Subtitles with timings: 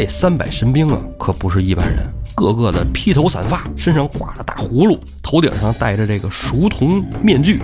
[0.00, 7.60] 这三百神兵啊，可不是一般人，个个的披头散发，身上挂着大葫芦，头顶上戴着这个熟铜面具，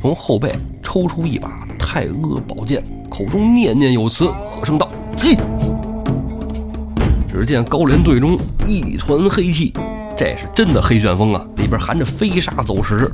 [0.00, 2.80] 从后背抽出一把太阿宝剑，
[3.10, 5.36] 口中念念有词，喝声道：“进！”
[7.28, 9.72] 只见高连队中一团黑气，
[10.16, 13.12] 这是真的黑旋风啊，里边含着飞沙走石。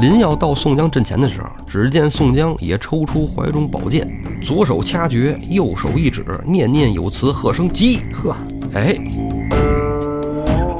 [0.00, 4.08] 临要到宋江阵前的时候，只见宋江也抽出怀中宝剑，
[4.42, 8.34] 左手掐诀，右手一指，念念有词，喝声“急”，呵，
[8.74, 8.96] 哎，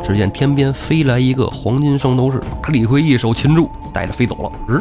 [0.04, 4.52] 只见天边飞来一个黄金圣斗士，把李逵一手擒住，带着飞走了。
[4.68, 4.80] 日，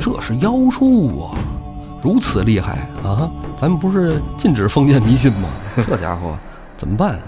[0.00, 1.36] 这是妖术啊！
[2.02, 3.30] 如此厉害啊！
[3.58, 5.50] 咱们不是禁止封建迷信吗？
[5.86, 6.38] 这家伙
[6.78, 7.20] 怎么办？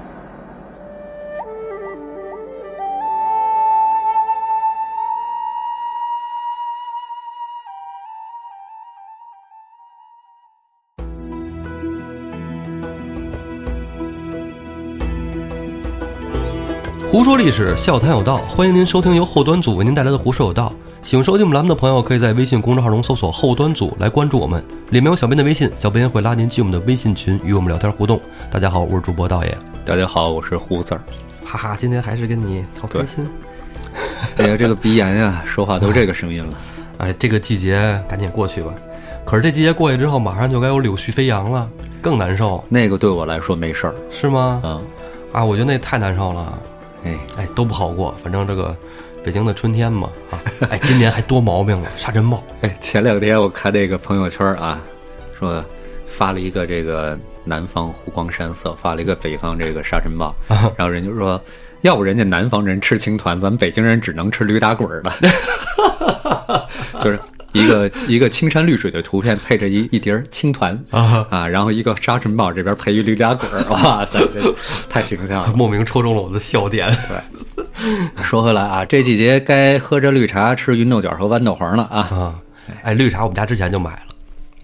[17.12, 20.72] 胡说历史，笑谈有道，欢迎您收听由后端组为您带来的《胡说有道》。
[21.06, 28.18] 喜欢收听我们栏目的朋友，可以在微信公众号中搜索“后端组”来关注我们，里面有小编的微信，小编会拉您进我们的微信群，与我们聊天互动。
[28.50, 29.58] 大家好，我是主播道爷。
[29.84, 31.02] 大家好，我是胡子儿。
[31.44, 33.28] 哈哈，今天还是跟你好开心。
[34.38, 36.58] 哎呀，这个鼻炎呀，说话都这个声音了。
[36.96, 38.72] 哎，这个季节赶紧过去吧。
[39.26, 41.68] 可是这季节过去之后，马上就该有柳絮飞扬了，
[42.00, 42.64] 更难受。
[42.70, 44.62] 那个对我来说没事儿，是吗？
[44.64, 44.82] 嗯，
[45.30, 46.58] 啊，我觉得那太难受了。
[47.04, 48.14] 哎哎，都不好过。
[48.22, 48.76] 反正这个
[49.24, 52.42] 北京的春天嘛，啊， 哎，今年还多毛病了，沙尘暴。
[52.62, 54.80] 哎，前两天我看那个朋友圈啊，
[55.38, 55.64] 说
[56.06, 61.40] 发了一个这个南方湖光山色，发了一个北方这个沙尘暴，然后人就说，
[61.80, 65.12] 要不人家南方人吃青团，咱们北京人只能吃驴打滚儿的，
[67.02, 67.18] 就是。
[67.52, 74.54] 一个一个青山绿水的图片，配着一一碟青团啊啊，然后一个沙尘暴这边配一驴打滚儿， 哇塞，这
[74.88, 76.90] 太形象了，莫名戳中了我的笑点。
[77.08, 82.34] 对，说回来啊，这季节该喝着绿茶，吃芸豆角和豌豆黄了啊啊！
[82.82, 84.02] 哎，绿茶我们家之前就买了，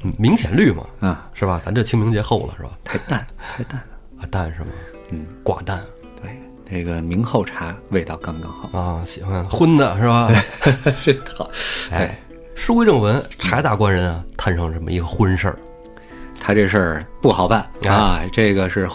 [0.04, 1.60] 嗯，明显绿嘛，啊，是吧？
[1.64, 2.70] 咱这清明节后了是吧？
[2.84, 3.26] 太淡，
[3.56, 4.68] 太淡了啊，淡是吗？
[5.10, 5.78] 嗯，寡淡。
[6.22, 6.30] 对，
[6.70, 10.30] 这个明后茶味道刚刚好啊，喜欢荤的是吧？
[11.04, 11.50] 这好，
[11.92, 12.18] 哎。
[12.58, 15.56] 书归正文，柴大官人啊，摊上这么一个婚事儿，
[16.40, 18.20] 他这事儿不好办啊。
[18.32, 18.86] 这个是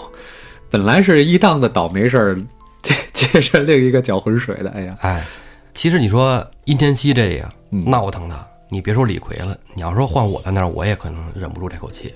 [0.70, 2.36] 本来是一档子倒霉事儿，
[2.84, 4.70] 接 接着另一个搅浑水的。
[4.72, 5.26] 哎呀，哎，
[5.74, 12.14] 其实你说殷天锡这个闹腾的，你别说李逵了，你要说换我在那儿，我也可能忍不住这口气。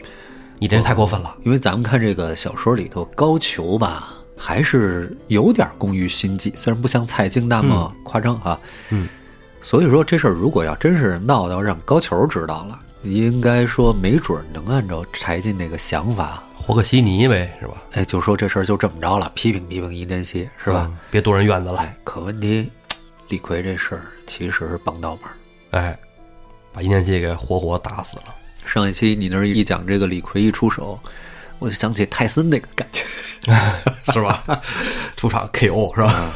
[0.60, 8.60] 你这太过分了，因为咱们看这个小说里头，高俅吧，还是有点工于心计，虽然不像蔡京那么夸张啊。
[8.90, 9.08] 嗯。
[9.70, 17.74] 所以说这事儿如果要真是闹到让高俅知道了，应该说没准能按照柴进那个想法和个稀泥呗，是吧？
[17.92, 20.90] 哎，就说这事儿就这么着了，批评批评殷天锡，是吧？
[21.12, 21.86] 别多人院子了。
[22.06, 22.72] 可问题，
[23.28, 25.24] 李逵这事儿其实是帮倒忙，
[25.72, 26.00] 哎，
[26.72, 28.34] 把殷天锡给活活打死了。
[28.64, 30.98] 上一期你那儿一讲这个李逵一出手，
[31.60, 33.04] 我就想起泰森那个感觉，
[34.14, 34.46] 是吧？
[35.18, 36.32] 出场 KO 是吧？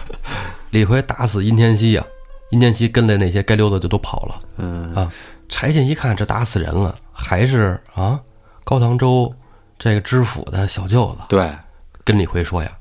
[0.71, 2.05] 李逵打死殷天锡呀。
[2.51, 4.41] 殷天锡跟来那些该溜的就都跑了。
[4.57, 5.11] 嗯啊，
[5.49, 8.19] 柴进一看这打死人了，还是啊
[8.63, 9.33] 高唐州
[9.79, 11.23] 这个知府的小舅子。
[11.29, 11.51] 对，
[12.03, 12.71] 跟李逵说呀：“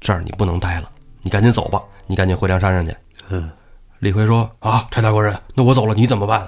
[0.00, 0.90] 这儿你不能待了，
[1.22, 2.96] 你赶紧走吧，你赶紧回梁山上去。”
[3.28, 3.50] 嗯，
[3.98, 6.46] 李逵说：“啊，柴大官人，那我走了，你怎么办？”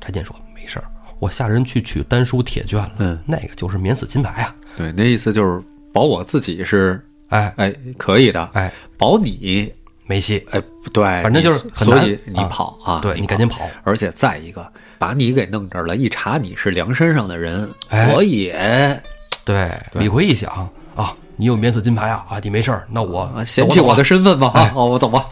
[0.00, 0.84] 柴进说：“没事儿，
[1.18, 2.92] 我下人去取丹书铁卷了。
[2.98, 4.54] 嗯，那个就是免死金牌啊。
[4.76, 8.48] 对，那意思就是保我自己是，哎哎，可以的。
[8.52, 9.72] 哎，保你。”
[10.10, 10.60] 没戏，哎，
[10.92, 13.70] 对，反正就是，所以你跑啊，对你赶紧跑。
[13.84, 14.66] 而且再一个，
[14.98, 17.70] 把你给弄这儿了，一查你是梁山上的人，
[18.12, 19.00] 我也
[19.44, 19.70] 对。
[19.92, 20.50] 李逵一想
[20.96, 24.50] 啊，你有免死金牌啊，啊，你没事儿，那我嫌弃我的身份吧？
[24.58, 25.26] 啊，哦，我走吧。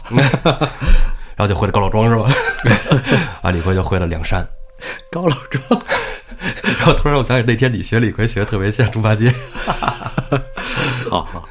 [1.35, 2.31] 然后就回了高老庄是吧？
[3.43, 4.47] 啊，李逵就回了梁山。
[5.11, 5.61] 高老庄。
[6.63, 9.29] 然后突然我想起那天你学李逵学的特别像猪八戒。
[11.09, 11.49] 好好，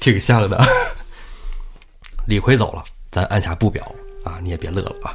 [0.00, 0.58] 挺像的。
[2.28, 3.82] 李逵走了，咱按下不表
[4.22, 4.38] 啊！
[4.42, 5.14] 你也别乐了啊！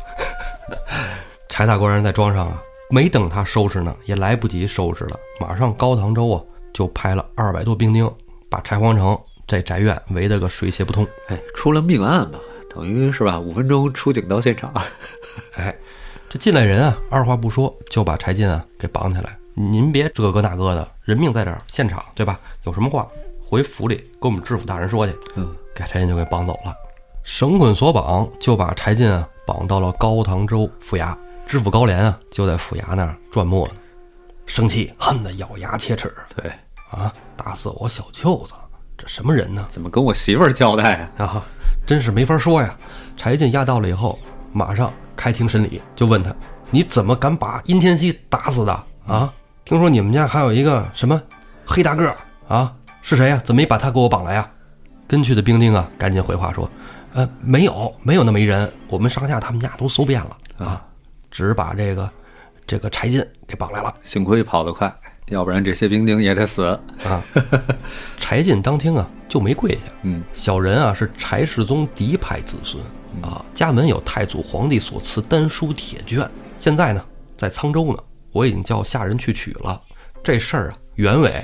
[1.48, 5.19] 柴大官人在庄上啊，没等他收拾呢，也来不及收拾了。
[5.39, 6.42] 马上高唐州啊，
[6.74, 8.12] 就派了二百多兵丁，
[8.50, 9.15] 把柴皇城
[9.45, 11.07] 这宅院围得个水泄不通。
[11.27, 12.39] 哎，出了命案吧？
[12.68, 13.39] 等于是吧？
[13.39, 14.74] 五分钟出警到现场。
[15.54, 15.75] 哎，
[16.27, 19.38] 这进来人啊，二话不说就把柴进啊给绑起来。
[19.54, 22.39] 您别这个那个的，人命在这儿，现场对吧？
[22.63, 23.07] 有什么话
[23.39, 25.16] 回府里跟我们知府大人说去。
[25.36, 26.74] 嗯，给柴进就给绑走了。
[27.23, 31.15] 绳捆索绑，就把柴进啊绑到了高唐州府衙。
[31.45, 33.73] 知府高廉啊，就在府衙那儿转磨呢，
[34.45, 36.51] 生气，恨得咬牙切齿对，
[36.89, 37.13] 啊！
[37.35, 38.53] 打死我小舅子，
[38.97, 39.65] 这什么人呢？
[39.69, 41.25] 怎么跟我媳妇儿交代啊？
[41.25, 41.45] 啊，
[41.85, 42.75] 真是没法说呀！
[43.17, 44.17] 柴进押到了以后，
[44.51, 46.33] 马上开庭审理，就问他：
[46.71, 49.31] 你怎么敢把殷天锡打死的啊？
[49.65, 51.21] 听说你们家还有一个什么
[51.65, 52.17] 黑大个儿
[52.47, 52.73] 啊？
[53.01, 53.41] 是谁呀？
[53.43, 54.49] 怎么没把他给我绑来呀？
[55.05, 56.69] 跟去的兵丁啊，赶紧回话说：
[57.13, 60.83] 呃，没有，没有那么一人，我们上下他们家都搜遍了啊，
[61.30, 62.10] 只把这个
[62.65, 63.94] 这个柴进给绑来了。
[64.04, 64.92] 幸亏跑得快，
[65.27, 66.63] 要不然这些兵丁也得死。
[67.04, 67.24] 啊，
[68.18, 69.81] 柴进当听啊就没跪下。
[70.01, 72.83] 嗯，小人啊是柴世宗嫡派子孙
[73.21, 76.27] 啊，家门有太祖皇帝所赐丹书铁卷，
[76.57, 77.06] 现在呢
[77.38, 78.00] 在沧州呢，
[78.31, 79.80] 我已经叫下人去取了。
[80.24, 81.44] 这事儿啊原委，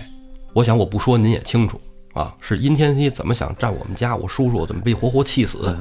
[0.54, 1.80] 我想我不说您也清楚
[2.14, 5.76] 啊，是殷天锡怎么想占我们家，我叔叔怎么被活活气死。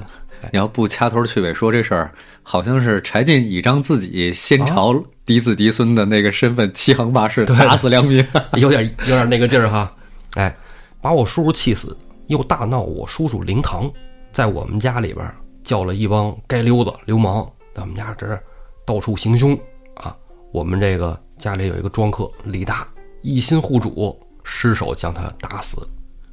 [0.53, 2.13] 你要不掐头去尾说这事儿，
[2.45, 4.95] 好像是柴进倚仗自己先朝
[5.25, 8.25] 嫡子嫡孙的那个身份，欺行霸市，打死良民。
[8.55, 9.93] 有点有点那个劲儿哈，
[10.35, 10.57] 哎，
[11.01, 11.97] 把我叔叔气死，
[12.29, 13.91] 又大闹我叔叔灵堂，
[14.33, 15.35] 在我们家里边儿
[15.65, 18.41] 叫了一帮街溜子、流氓，在我们家这儿
[18.87, 19.59] 到处行凶
[19.95, 20.15] 啊。
[20.53, 22.87] 我们这个家里有一个庄客李大，
[23.23, 25.77] 一心护主，失手将他打死。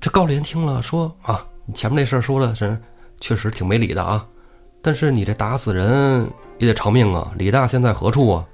[0.06, 2.80] 这高廉听了说啊，你前面那事儿说的是
[3.20, 4.24] 确实挺没理的啊，
[4.80, 7.32] 但是你这打死人也得偿命啊。
[7.40, 8.46] 李大现在何处啊？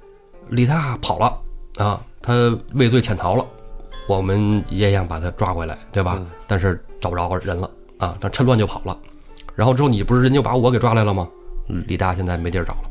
[0.48, 1.38] 李大跑了
[1.76, 3.44] 啊，他畏罪潜逃了。
[4.08, 6.18] 我们也想把他抓回来，对吧？
[6.46, 8.98] 但是找不着人了啊，他趁乱就跑了。
[9.54, 11.28] 然后之后你不是人就把我给抓来了吗？
[11.68, 12.90] 李大现在没地儿找了。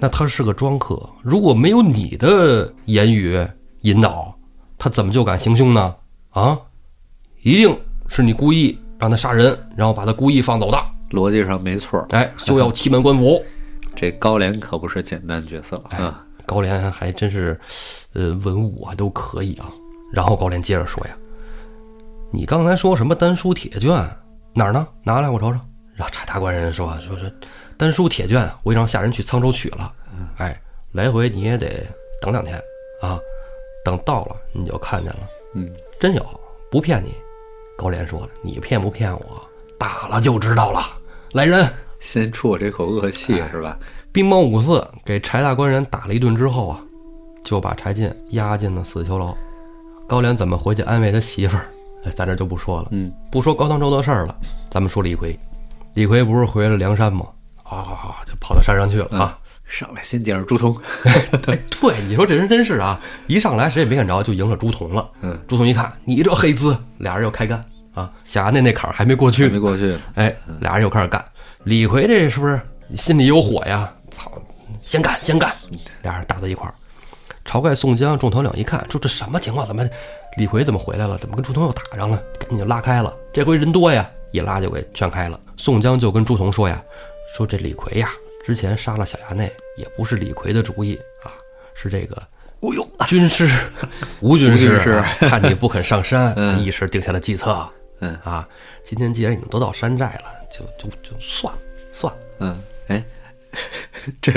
[0.00, 3.46] 那他是个庄客，如果没有你的言语
[3.82, 4.36] 引导，
[4.78, 5.94] 他怎么就敢行凶呢？
[6.30, 6.58] 啊，
[7.44, 10.78] 一定是你故意让他杀人，然后把他故意放走的。
[11.10, 13.40] 逻辑上没错儿，哎，就要欺瞒官府。
[13.94, 16.24] 这高廉可不是简单角色啊。
[16.46, 17.58] 高廉还真是，
[18.14, 19.70] 呃，文武啊都可以啊。
[20.12, 21.16] 然后高廉接着说呀
[22.32, 23.90] ：“你刚才说什么丹书铁卷
[24.54, 24.86] 哪儿呢？
[25.02, 25.60] 拿来我瞅瞅。”
[25.94, 27.30] 然后查大官人说：“说是
[27.76, 29.92] 丹书铁卷，我已让下人去沧州取了。
[30.38, 30.58] 哎，
[30.92, 31.86] 来回你也得
[32.22, 32.56] 等两天
[33.00, 33.18] 啊。
[33.84, 35.20] 等到了你就看见了。
[35.54, 35.70] 嗯，
[36.00, 36.40] 真有，
[36.70, 37.14] 不骗你。”
[37.76, 39.42] 高廉说了：“你骗不骗我，
[39.78, 40.80] 打了就知道了。
[41.32, 41.68] 来人！”
[42.00, 43.78] 先出我这口恶气是吧？
[44.12, 46.78] 兵帮五四给柴大官人打了一顿之后啊，
[47.42, 49.34] 就把柴进押进了死囚牢。
[50.06, 51.66] 高廉怎么回去安慰他媳妇儿？
[52.04, 52.88] 哎，咱这就不说了。
[52.90, 54.36] 嗯，不说高唐州的事儿了，
[54.70, 55.38] 咱们说李逵。
[55.94, 57.26] 李逵不是回了梁山吗？
[57.62, 59.38] 啊，就跑到山上去了啊。
[59.74, 65.10] 上来先见着朱仝， 哎，对，你说这人真是啊，一上来谁也没看着就迎上朱仝了。
[65.22, 68.10] 嗯，朱仝一看你这黑子，俩人又开干啊。
[68.24, 70.00] 辖内那坎儿还没过去呢，没过去呢。
[70.14, 71.24] 哎，俩人又开始干。
[71.64, 72.60] 李逵这是不是
[72.94, 73.92] 心里有火呀？
[74.10, 74.30] 操，
[74.82, 75.52] 先干先干！
[76.02, 76.74] 俩人打在一块儿。
[77.44, 79.66] 晁盖、宋江、众头领一看，说这什么情况？
[79.66, 79.84] 怎么
[80.36, 81.18] 李逵怎么回来了？
[81.18, 82.22] 怎么跟朱仝又打上了？
[82.38, 83.12] 赶紧就拉开了。
[83.32, 85.38] 这回人多呀，一拉就给劝开了。
[85.56, 86.82] 宋江就跟朱仝说呀
[87.36, 88.08] ：“说这李逵呀，
[88.44, 91.32] 之前杀了小衙内，也不是李逵的主意啊，
[91.74, 92.22] 是这个
[92.60, 93.48] 吴用军师
[94.20, 97.66] 吴军师看你不肯上山， 才一时定下了计策。
[98.00, 98.46] 嗯啊，
[98.82, 101.60] 今天既然已经都到山寨了，就就就算了
[101.92, 102.20] 算了。
[102.40, 103.02] 嗯，哎，
[104.20, 104.32] 这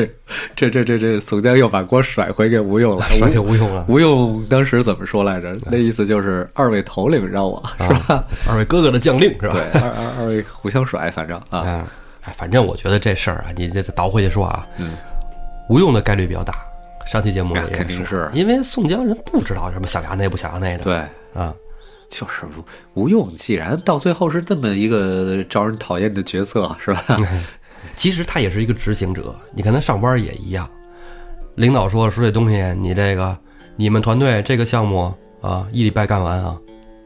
[0.55, 3.05] 这这这这，宋江又把锅甩回给吴用了。
[3.10, 5.53] 甩给吴用了吴用当时怎么说来着？
[5.65, 8.05] 那意思就是二位头领让我是吧？
[8.15, 9.53] 啊，二位哥哥的将令是吧？
[9.53, 11.88] 对，二二二位互相甩，反正啊，啊，
[12.27, 14.93] 哎，反正我觉得这事儿啊，你这倒回去说啊，嗯，
[15.69, 16.53] 吴用的概率比较大。
[17.05, 20.98] 上期节目里肯定是因为宋江人不知道什么想衙内不想衙内的，对，
[21.34, 21.53] 啊，
[22.10, 22.43] 就是
[22.93, 27.01] 吴吴用，既然到最后是这么一个招人讨厌的角色，是吧？
[27.96, 29.34] 其实他也是一个执行者。
[29.53, 30.69] 你看他上班也一样，
[31.55, 33.38] 领导说说这东西，你这个
[33.77, 36.57] 你们团队这个项目啊，一礼拜干完啊，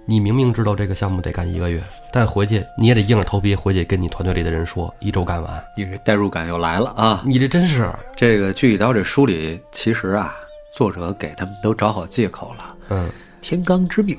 [0.05, 1.81] 你明明知道这个项目得干一个月，
[2.11, 5.63] 但回去你也得硬着头皮回去跟你团队里的人说一周干完。
[5.77, 7.21] 你这代入感又来了啊！
[7.25, 10.35] 你这真是，这个《具体到》这书里，其实啊，
[10.73, 13.09] 作者给他们都找好借口了，嗯，
[13.41, 14.17] 天罡之命，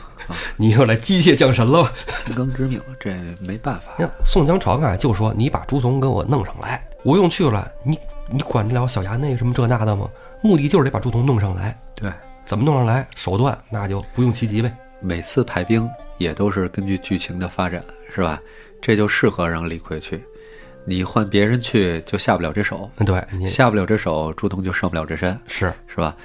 [0.56, 1.92] 你又来机械降神了？
[2.24, 3.92] 天罡之命，这没办法。
[3.98, 7.98] 那宋江、晁盖就说：“你把朱仝给我弄上来，吴用去了，你
[8.30, 10.08] 你管得了小衙内什么这那的吗？
[10.42, 12.10] 目的就是得把朱仝弄上来，对，
[12.46, 13.06] 怎么弄上来？
[13.14, 14.74] 手段那就不用其极呗。
[15.00, 15.88] 每次排兵
[16.18, 17.82] 也都是根据剧情的发展，
[18.14, 18.40] 是吧？
[18.80, 20.20] 这就适合让李逵去。
[20.84, 26.16] 你换别人去就下不了这手，嗯，对你下不了这手，朱仝就上不了这山，是是吧？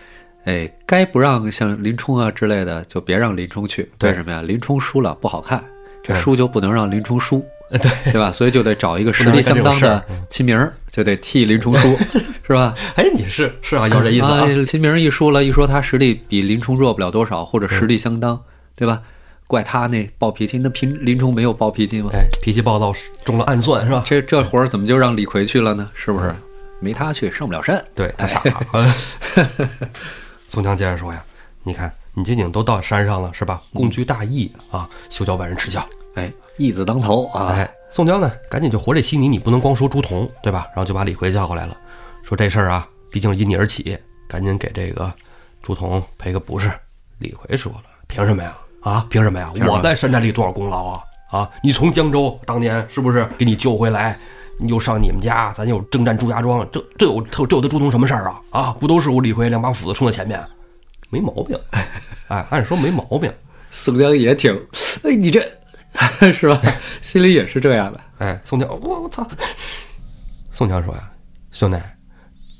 [0.45, 3.89] 哎，该不让像林冲啊之类的，就别让林冲去。
[3.97, 4.41] 对为什么呀？
[4.41, 5.63] 林冲输了不好看，
[6.03, 8.31] 这输就不能让林冲输， 对对吧？
[8.31, 11.97] 所以就得找一个实力相当的秦明儿，就得替林冲输。
[12.45, 12.75] 是吧？
[12.95, 14.45] 哎，你是是啊，有这意思啊。
[14.65, 18.41] 秦明一输了，一说他实力比林冲弱不了多少，或者实力相当，
[18.75, 19.01] 对吧？
[19.45, 22.09] 怪他那暴脾气，那平林冲没有暴脾气吗？
[22.13, 24.03] 哎，脾气暴躁，中了暗算是吧？
[24.05, 25.89] 这这活儿怎么就让李逵去了呢？
[25.93, 26.33] 是不是？
[26.79, 28.93] 没他去上不了山，对，他傻了。
[30.49, 31.23] 宋江接着说呀
[31.63, 33.61] ：“你看，你今天都到山上了，是吧？
[33.73, 35.87] 共居大义啊，休教外人耻笑。
[36.15, 37.47] 哎，义字当头啊！
[37.53, 40.65] 哎，宋江呢，赶紧就活这稀泥，你不能光说朱仝，对吧？
[40.69, 41.77] 然后就把李逵叫过来了，
[42.23, 45.13] 说这事儿啊，毕竟因你而起，赶紧给这个
[45.61, 46.71] 朱仝赔个不是。
[47.19, 48.57] 李逵说了：凭什么呀？
[48.83, 49.51] 啊，凭什么呀？
[49.67, 51.03] 我在山寨里多少功劳啊？
[51.31, 54.19] 啊，你从江州当年是不是给你救回来？
[54.59, 58.41] 你又上你们家，咱又征战朱家庄，这这有这这有他朱仝什么事儿啊？
[58.51, 60.45] 啊，不都是我李逵两把斧子冲在前面，
[61.09, 61.59] 没毛病。
[62.27, 63.33] 哎，按说没毛病。
[63.71, 64.53] 宋江也挺，
[65.03, 65.41] 哎，你这
[66.31, 66.61] 是吧？
[67.01, 67.99] 心里也是这样的。
[68.19, 69.27] 哎，宋江，我我操！
[70.51, 71.09] 宋江说呀，
[71.51, 71.79] 兄弟，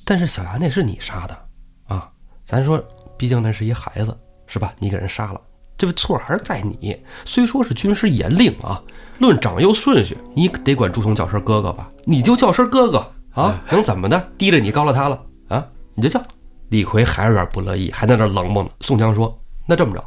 [0.03, 1.38] 但是小牙那是你杀的
[1.86, 2.10] 啊，
[2.44, 2.84] 咱说，
[3.18, 4.74] 毕竟那是一孩子，是吧？
[4.80, 5.39] 你给人杀了。
[5.84, 6.98] 这个错还是在你。
[7.25, 8.82] 虽说是军师严令啊，
[9.20, 11.92] 论长幼顺序，你得管朱仝叫声哥哥吧？
[12.06, 14.32] 你就叫声哥哥啊，能怎么的？
[14.38, 15.66] 低了你高了他了啊？
[15.94, 16.24] 你就叫。
[16.70, 18.70] 李逵还是有点不乐意，还在那冷漠呢。
[18.80, 19.38] 宋江说
[19.68, 20.02] ：“那这么着，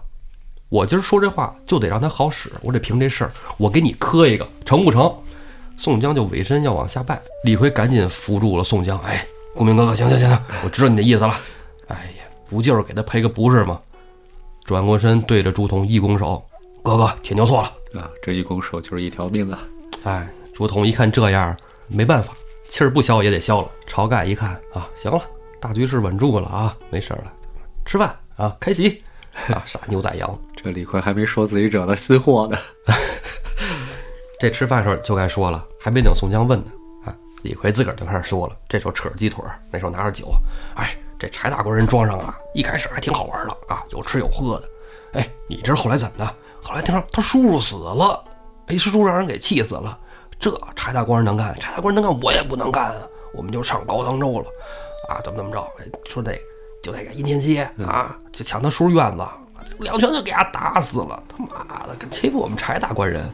[0.71, 2.51] 我今儿说这话就得让他好使。
[2.63, 5.15] 我得凭这事儿，我给你磕一个，成不成？”
[5.77, 8.99] 宋江就委身要往下拜，李逵赶紧扶住了宋江。
[9.01, 11.39] 哎，顾明哥哥，行行行行，我知道你的意思了。
[11.89, 13.79] 哎呀，不就是给他赔个不是吗？
[14.67, 16.45] 转过身，对着朱仝一拱手
[16.83, 18.11] ：“哥哥，铁牛错了啊！
[18.21, 19.63] 这一拱手就是一条命啊！”
[20.03, 21.57] 哎，朱仝一看这样，
[21.87, 22.37] 没办法，
[22.69, 23.71] 气儿不消也得消了。
[23.87, 25.23] 晁盖一看啊，行了，
[25.61, 27.33] 大局势稳住了啊，没事了，
[27.85, 29.01] 吃饭啊，开席
[29.49, 30.37] 啊，杀牛宰羊。
[30.61, 32.59] 这李逵还没说自己惹了新祸呢。
[34.41, 36.73] 这吃饭时候就该说了，还没等宋江问呢，
[37.05, 38.57] 啊，李逵自个儿就开始说了。
[38.69, 40.35] 这手扯着鸡腿，那手拿着酒，
[40.75, 40.97] 哎。
[41.19, 44.69] 这柴大官人庄上啊，一开始还挺好玩的啊，有吃有喝的。
[45.15, 46.35] 哎，你这后来怎么的？
[46.63, 48.23] 后来听说他叔叔死了，
[48.67, 49.99] 哎，叔叔让人给气死了。
[50.39, 52.97] 这柴大官人能干，柴大官人能干，我也不能干啊。
[53.33, 54.47] 我们就上高唐州了，
[55.09, 55.61] 啊，怎么怎么着？
[55.79, 56.33] 哎说那
[56.83, 59.27] 就那个殷天蝎啊，就抢他叔院子，
[59.79, 61.23] 两拳就给他打死了。
[61.29, 63.33] 他妈的，敢欺负我们柴大官人！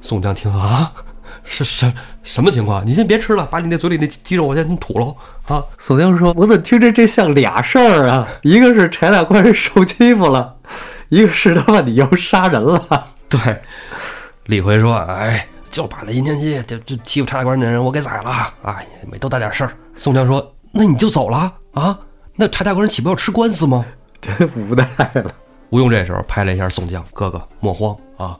[0.00, 0.92] 宋江听啊。
[1.44, 2.84] 是什什么情况？
[2.86, 5.14] 你先别吃了，把你那嘴里那鸡肉我先吐了
[5.46, 5.64] 啊！
[5.78, 8.28] 宋江说：“我怎么听着这像俩事儿啊？
[8.42, 10.56] 一个是柴大官人受欺负了，
[11.08, 13.06] 一个是他妈你要杀人了。
[13.28, 13.62] ”对，
[14.44, 18.30] 李逵说：“哎，就把那殷天锡就就欺负柴大官人的人我给宰了
[18.62, 18.82] 啊！
[19.10, 21.98] 没多大点事儿。”宋江说：“那你就走了啊？
[22.36, 23.84] 那柴大官人岂不要吃官司吗？”
[24.20, 25.32] 真无奈了。
[25.70, 28.38] 吴用这时候拍了一下宋江：“哥哥莫慌啊，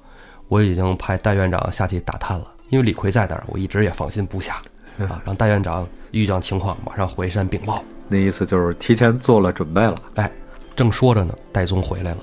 [0.48, 4.62] 我已经派戴院长下去打探了。”因为李逵在那儿，我一直也放心不下
[4.98, 5.20] 啊。
[5.26, 7.84] 让戴院长遇见情况，马上回山禀报。
[8.08, 10.00] 那意思就是提前做了准备了。
[10.14, 10.30] 哎，
[10.74, 12.18] 正说着呢，戴宗回来了，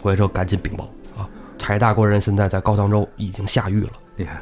[0.00, 1.28] 回来之后赶紧禀报啊。
[1.58, 3.90] 柴大官人现在在高唐州已经下狱了。
[4.16, 4.40] 厉害，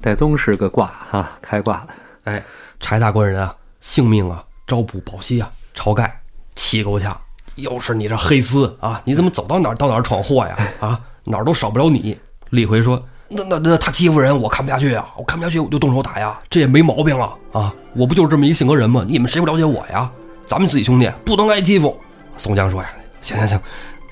[0.00, 1.88] 戴宗是个卦哈，开挂的。
[2.24, 2.44] 哎，
[2.78, 5.50] 柴大官人啊，性命啊，朝不保夕啊。
[5.74, 6.20] 晁盖
[6.54, 7.18] 气够呛，
[7.54, 10.58] 又是你这黑丝啊，你怎么走到哪儿到哪儿闯祸呀？
[10.80, 12.18] 啊，哪儿都少不了你。
[12.50, 13.02] 李逵说。
[13.32, 15.08] 那那那他欺负人，我看不下去啊！
[15.16, 16.36] 我看不下去，我就动手打呀！
[16.50, 17.32] 这也没毛病啊！
[17.52, 19.04] 啊，我不就是这么一性格人吗？
[19.06, 20.10] 你们谁不了解我呀？
[20.46, 21.96] 咱们自己兄弟不能挨欺负。
[22.36, 22.90] 宋江说呀
[23.22, 23.60] ：“行行行，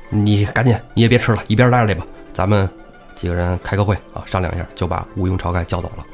[0.08, 2.06] 你赶紧，你也别吃了，一边待着去吧。
[2.32, 2.68] 咱们
[3.16, 6.04] 几个人开个会啊，商量一下，就把吴用、晁盖叫走了。”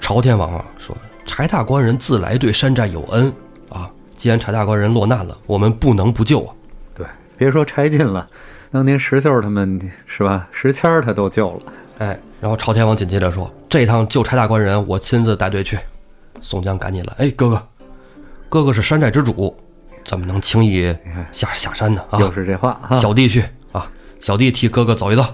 [0.00, 3.32] 朝天王啊说：“柴大官人自来对山寨有恩
[3.68, 6.52] 啊，既然柴大官人落难了，我们不能不救啊。”
[6.92, 7.06] 对，
[7.36, 8.28] 别说柴进了，
[8.72, 10.48] 当年石秀他们是吧？
[10.50, 11.72] 石谦他都救了。
[11.98, 15.78] 哎，然后朝天王紧接着说：“这趟救柴大官人，我亲自带队去。”
[16.42, 17.68] 宋江赶紧来：“哎，哥哥，
[18.48, 19.56] 哥哥是山寨之主，
[20.04, 20.94] 怎么能轻易
[21.32, 22.04] 下下山呢？
[22.10, 25.26] 啊，又是这话，啊小弟去啊，小弟替哥哥走一遭。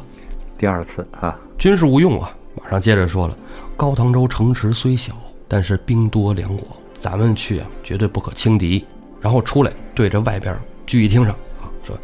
[0.56, 3.36] 第二次啊，军事无用啊，马上接着说了：
[3.76, 5.12] 高唐州城池虽小，
[5.48, 8.86] 但是兵多粮广，咱们去啊，绝对不可轻敌。
[9.20, 11.98] 然后出来对着外边聚义厅上啊说。”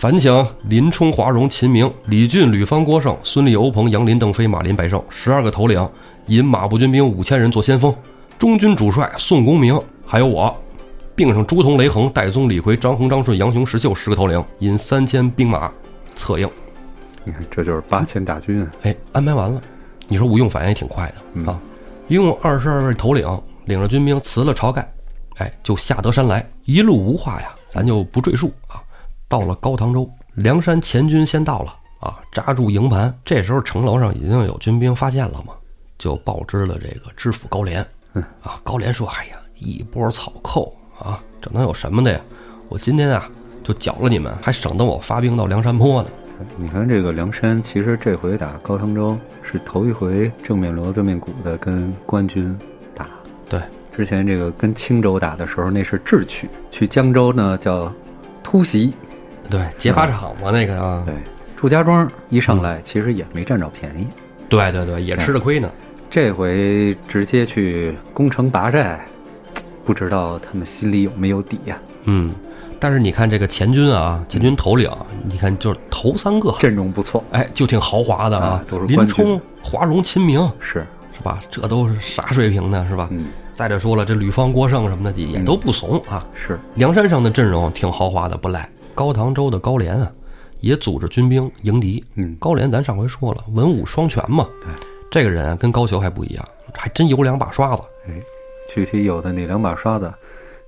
[0.00, 5.86] 烦请林冲、华容、秦明、李俊、吕方、郭盛、孙立、欧鹏、杨林、邓飞、马林、白胜十二个头领，
[6.28, 7.94] 引马步军兵五千人做先锋。
[8.38, 10.58] 中军主帅宋公明，还有我，
[11.14, 15.70] 并上朱仝、雷横、戴宗、李逵、张衡、张顺、杨雄、石秀十个头领，引三千兵马
[16.14, 16.48] 策应。
[17.22, 18.66] 你看，这就是八千大军。
[18.80, 19.60] 哎，安排完了，
[20.08, 21.60] 你说吴用反应也挺快的啊！
[22.08, 23.28] 一共二十二位头领，
[23.66, 24.90] 领着军兵辞了晁盖，
[25.36, 28.69] 哎，就下得山来，一路无话呀，咱就不赘述啊。
[29.30, 33.16] 到了高唐州，梁山前军先到了啊，扎住营盘。
[33.24, 35.54] 这时候城楼上已经有军兵发现了嘛，
[35.96, 37.86] 就报知了这个知府高廉。
[38.14, 42.20] 嗯啊，高廉说：“哎呀，一波草寇啊，这能有什么的呀？
[42.68, 43.30] 我今天啊
[43.62, 46.08] 就剿了你们，还省得我发兵到梁山坡呢。
[46.56, 52.58] 你看这个梁山，其实这回打高唐州是头一回正面锣对面鼓的跟官军
[52.96, 53.06] 打。
[53.48, 53.60] 对，
[53.96, 57.92] 之前这个跟青州打的时候那是智取，去江州呢叫
[58.42, 58.92] 突袭。
[59.50, 61.02] 对，劫法场嘛那个啊。
[61.04, 61.14] 对，
[61.56, 64.06] 祝家庄一上来其实也没占着便宜。
[64.48, 65.70] 对对对，也吃了亏呢。
[66.08, 69.04] 这回直接去攻城拔寨，
[69.84, 71.78] 不知道他们心里有没有底呀？
[72.04, 72.32] 嗯。
[72.82, 74.90] 但是你看这个前军啊，前军头领，
[75.24, 81.40] 你看就是头三个阵容不错，哎，就挺豪华的啊，都是林冲、华容、秦明，是是吧？
[81.50, 82.86] 这都是啥水平呢？
[82.88, 83.06] 是吧？
[83.10, 83.26] 嗯。
[83.54, 86.24] 再者说了，这吕方、郭胜什么的也都不怂啊。
[86.34, 88.66] 是梁山上的阵容挺豪华的，不赖。
[89.00, 90.12] 高唐州的高廉啊，
[90.60, 92.04] 也组织军兵迎敌。
[92.16, 94.46] 嗯，高廉咱上回说了，文武双全嘛。
[94.60, 94.70] 对，
[95.10, 97.82] 这个人啊跟高俅还不一样，还真有两把刷子。
[98.06, 98.12] 哎，
[98.68, 100.12] 具体有的哪两把刷子，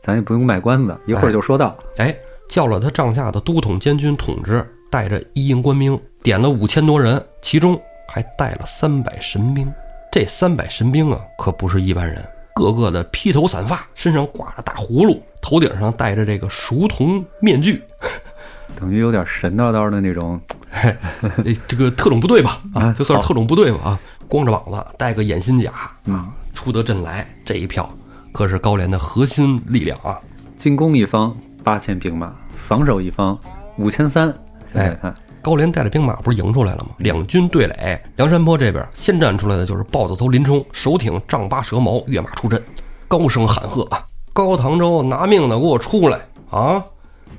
[0.00, 1.76] 咱也不用卖关子，一会儿就说到。
[1.98, 2.16] 哎。
[2.48, 9.72] 叫了他帐下的都统监军统制，带着一营官兵，点了五千多人，其中还带了三百神兵。
[10.10, 12.22] 这三百神兵啊，可不是一般人，
[12.54, 17.82] 个个的披头散发，身上挂着大葫芦，头顶上戴着这个熟铜面具，
[18.78, 20.40] 等于有点神叨叨的那种，
[21.66, 25.72] 这个特种部队吧，啊，就算是特种部队吧，啊，光着膀子，戴个眼心甲，
[26.06, 27.88] 啊，出得阵来，这一票
[28.32, 30.18] 可是高廉的核心力量啊，
[30.58, 32.32] 进攻一方八千兵马。
[32.54, 33.36] 防守一方
[33.76, 34.32] 五千三，
[34.72, 36.90] 哎，看高廉带着兵马不是迎出来了吗？
[36.98, 42.62] 两军对垒，梁山坡这边先站出来的就是豹子头林冲，手挺丈八蛇矛，跃马出阵，
[43.08, 44.04] 高声喊喝啊！
[44.32, 46.20] 高唐州拿命的，给我出来
[46.50, 46.82] 啊！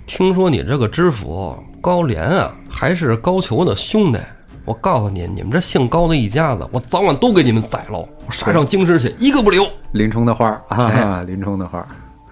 [0.05, 4.19] 听说你这个知府高廉啊，还是高俅的兄弟，
[4.65, 9.65] 我告诉你，你们这姓高的一家子，我早晚都给你们宰了，我杀上京师去，一个不留。
[9.93, 11.87] 林冲的话啊，林冲的话。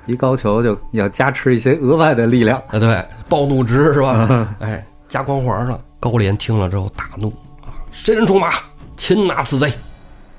[0.07, 4.55] 一高俅就要加持一些额外的力量，啊，对，暴怒值是吧？
[4.59, 5.77] 哎，加光环了。
[5.99, 7.27] 高廉听了之后大怒
[7.61, 7.75] 啊！
[7.91, 8.53] 谁人出马，
[8.95, 9.71] 擒拿此贼！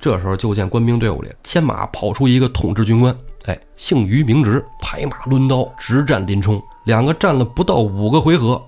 [0.00, 6.61] 这时候就见官兵队伍里牵马跑出一个统制军官，哎，姓于名直，拍马抡刀直战林冲。
[6.85, 8.61] 两个战了不到五个回合，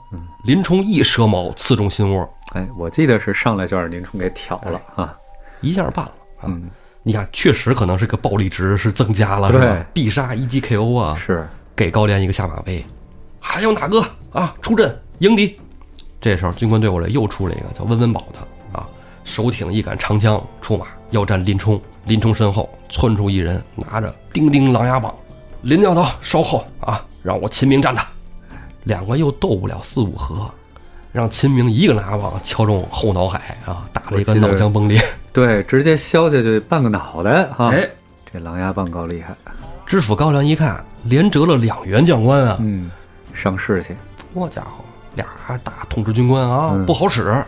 [0.45, 2.29] 林冲一蛇矛刺中心窝。
[2.53, 5.17] 哎，我记得是上来就让林冲给挑了啊，
[5.62, 6.12] 一下办了
[6.43, 6.53] 啊。
[7.03, 9.87] 你看，确实可能是个暴力值是增加了，是吧？
[9.95, 12.85] 必杀一击 KO 啊，是给高廉一个下马威。
[13.40, 14.55] 还有哪个啊？
[14.61, 15.59] 出阵迎敌。
[16.25, 18.89] 这时候军官队伍里又出了一个叫温文宝的啊，
[19.25, 21.79] 手挺一杆长枪出马要战林冲。
[22.07, 25.15] 林冲身后窜出一人，拿着钉钉狼牙棒。
[25.61, 28.07] 林教头，稍后啊，让我秦明战他。
[28.85, 30.51] 两个又斗不了四五合。
[31.13, 34.99] 让秦明一个拿棒敲中后脑海啊，打了一个脑浆崩裂。
[35.31, 37.69] 对，直接削下去半个脑袋哈。
[37.69, 37.87] 哎，
[38.33, 39.35] 这狼牙棒够厉害。
[39.85, 42.57] 知府高粱一看，连折了两员将官啊。
[42.61, 42.91] 嗯，
[43.35, 43.95] 上市去。
[44.35, 44.84] 好家伙，
[45.14, 45.27] 俩
[45.62, 47.44] 大统治军官啊，不好使，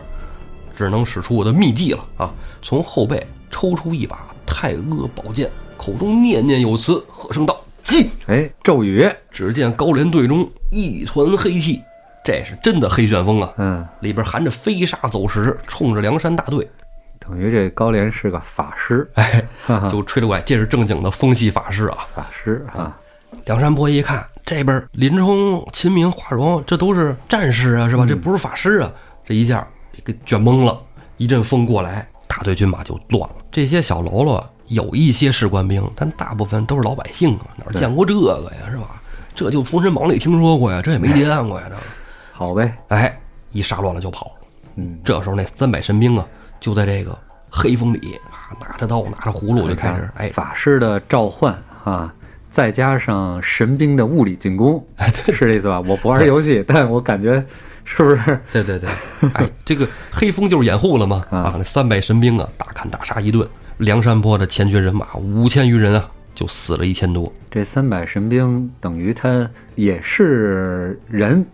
[0.75, 2.31] 只能使出我的秘技了啊！
[2.61, 9.09] 从后背抽出一把太阿宝剑，口中念念有词，喝声道：“进！”哎，咒语。
[9.31, 11.81] 只见高连队中一团黑气。
[12.23, 13.53] 这是真的黑旋风啊！
[13.57, 16.67] 嗯，里边含着飞沙走石，冲着梁山大队。
[17.19, 19.43] 等于这高廉是个法师，哎，
[19.89, 22.07] 就吹了怪，这是正经的风系法师啊！
[22.13, 22.97] 法师啊！
[23.45, 28.05] 梁山伯一看，这边林冲、秦明、华容，这都是战士啊，是吧？
[28.07, 28.89] 这不是法师啊！
[29.25, 29.67] 这一下
[30.05, 30.81] 给卷懵了，
[31.17, 33.35] 一阵风过来，大队军马就乱了。
[33.51, 39.01] 这些小喽啰有一些是官兵，但大部分都是老百姓啊，哪见过这个呀，是吧？
[39.35, 41.75] 这就《封神榜》里听说过呀，这也没见过呀，这。
[42.31, 43.19] 好呗，哎，
[43.51, 44.31] 一杀乱了就跑。
[44.75, 46.25] 嗯，这时候那三百神兵啊，
[46.61, 50.09] 就在这个黑风里啊，拿着刀，拿着葫芦就开始。
[50.15, 52.13] 哎，法师的召唤啊，
[52.57, 55.79] 再加上神兵的物理进攻，哎，是这意思吧？
[55.81, 57.33] 我不玩游戏，但我感觉
[57.85, 58.39] 是不是？
[58.51, 58.89] 对对对，
[59.35, 61.23] 哎，这个黑风就是掩护了嘛。
[61.29, 67.31] 啊，那三百神兵啊，大砍大杀一顿，梁山泊的前军人马五千余人啊，就死了一千多。
[67.51, 71.45] 这三百神兵等于他也是人。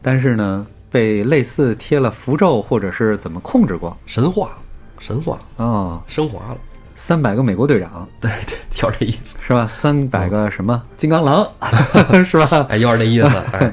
[0.00, 3.96] 但是呢，被类似贴了符咒，或者是怎么控制过？
[4.06, 4.52] 神话，
[5.00, 6.58] 神话啊，升华了。
[6.94, 9.68] 三百个美国队长，对对， 有点这意思，是吧？
[9.70, 11.46] 三百个什么金刚狼，
[12.24, 12.66] 是吧？
[12.68, 13.42] 哎，有点那意思。
[13.52, 13.72] 哎，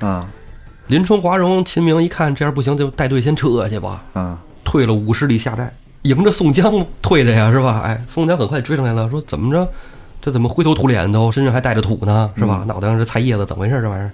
[0.06, 0.26] 啊，
[0.88, 4.02] 林冲、华容、秦明一看这样不行，就带队先撤去吧。
[4.12, 7.80] 啊，退了五十里下寨，迎着宋江退的呀，是吧？
[7.84, 9.66] 哎，宋江很快追上来了，说怎么着？
[10.20, 12.30] 这怎么灰头土脸的，身上还带着土呢？
[12.36, 12.64] 是吧？
[12.66, 13.80] 脑袋上是菜叶子，怎么回事？
[13.80, 14.10] 这玩意儿？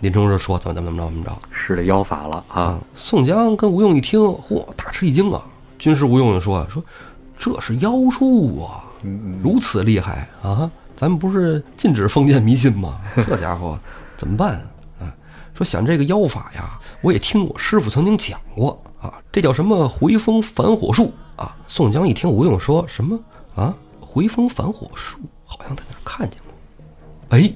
[0.00, 5.42] 林冲就说：“怎么怎么怎么着怎么着，使的妖法了啊！”宋江跟吴用一听，嚯，大吃一惊啊！
[5.76, 6.80] 军师吴用就说：“说
[7.38, 8.84] 这是妖术啊，
[9.42, 10.70] 如此厉害啊！
[10.96, 13.00] 咱们不是禁止封建迷信吗？
[13.14, 13.78] 这家伙
[14.16, 14.60] 怎么办
[14.98, 15.14] 啊？
[15.54, 21.56] 说想这个妖法呀，我也听我师傅曾经讲过啊，这叫什么回风反火术啊？
[21.68, 23.18] 宋江一听吴用说什么
[23.54, 27.38] 啊，回风反火术，好像在哪儿看见过。
[27.38, 27.52] 哎，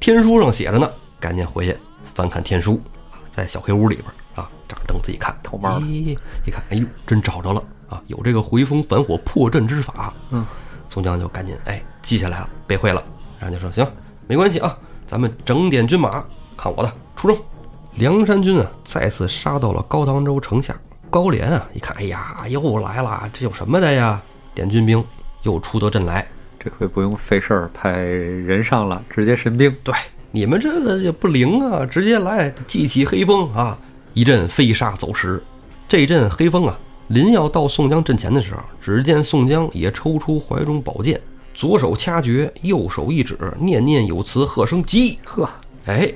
[0.00, 1.76] 天书上写着呢，赶紧回去
[2.12, 2.80] 翻看天书
[3.12, 6.16] 啊，在小黑屋里边啊，找着灯自己看，偷猫了一
[6.50, 10.12] 看，哎呦，真找着了啊，有这个回风反火破阵之法。
[10.30, 10.46] 嗯，
[10.88, 13.02] 宋江就赶紧哎记下来了，背会了，
[13.38, 13.86] 然后就说行，
[14.26, 14.76] 没关系啊，
[15.06, 16.24] 咱们整点军马，
[16.56, 17.36] 看我的，出征。
[17.96, 20.74] 梁山军啊，再次杀到了高唐州城下。
[21.10, 24.20] 高廉啊，一看，哎呀，又来了，这有什么的呀？
[24.54, 25.04] 点军兵
[25.42, 26.26] 又出得阵来。
[26.58, 29.74] 这回不用费事儿派人上了，直接神兵。
[29.84, 29.94] 对，
[30.30, 33.76] 你们这个也不灵啊，直接来，记起黑风啊，
[34.14, 35.42] 一阵飞沙走石。
[35.86, 41.20] 这阵黑风啊，临要到宋江阵前的时候，只见宋江也抽出怀中宝剑，
[41.52, 45.18] 左手掐诀，右手一指，念念有词，喝声急。
[45.24, 45.48] 呵，
[45.86, 46.12] 哎，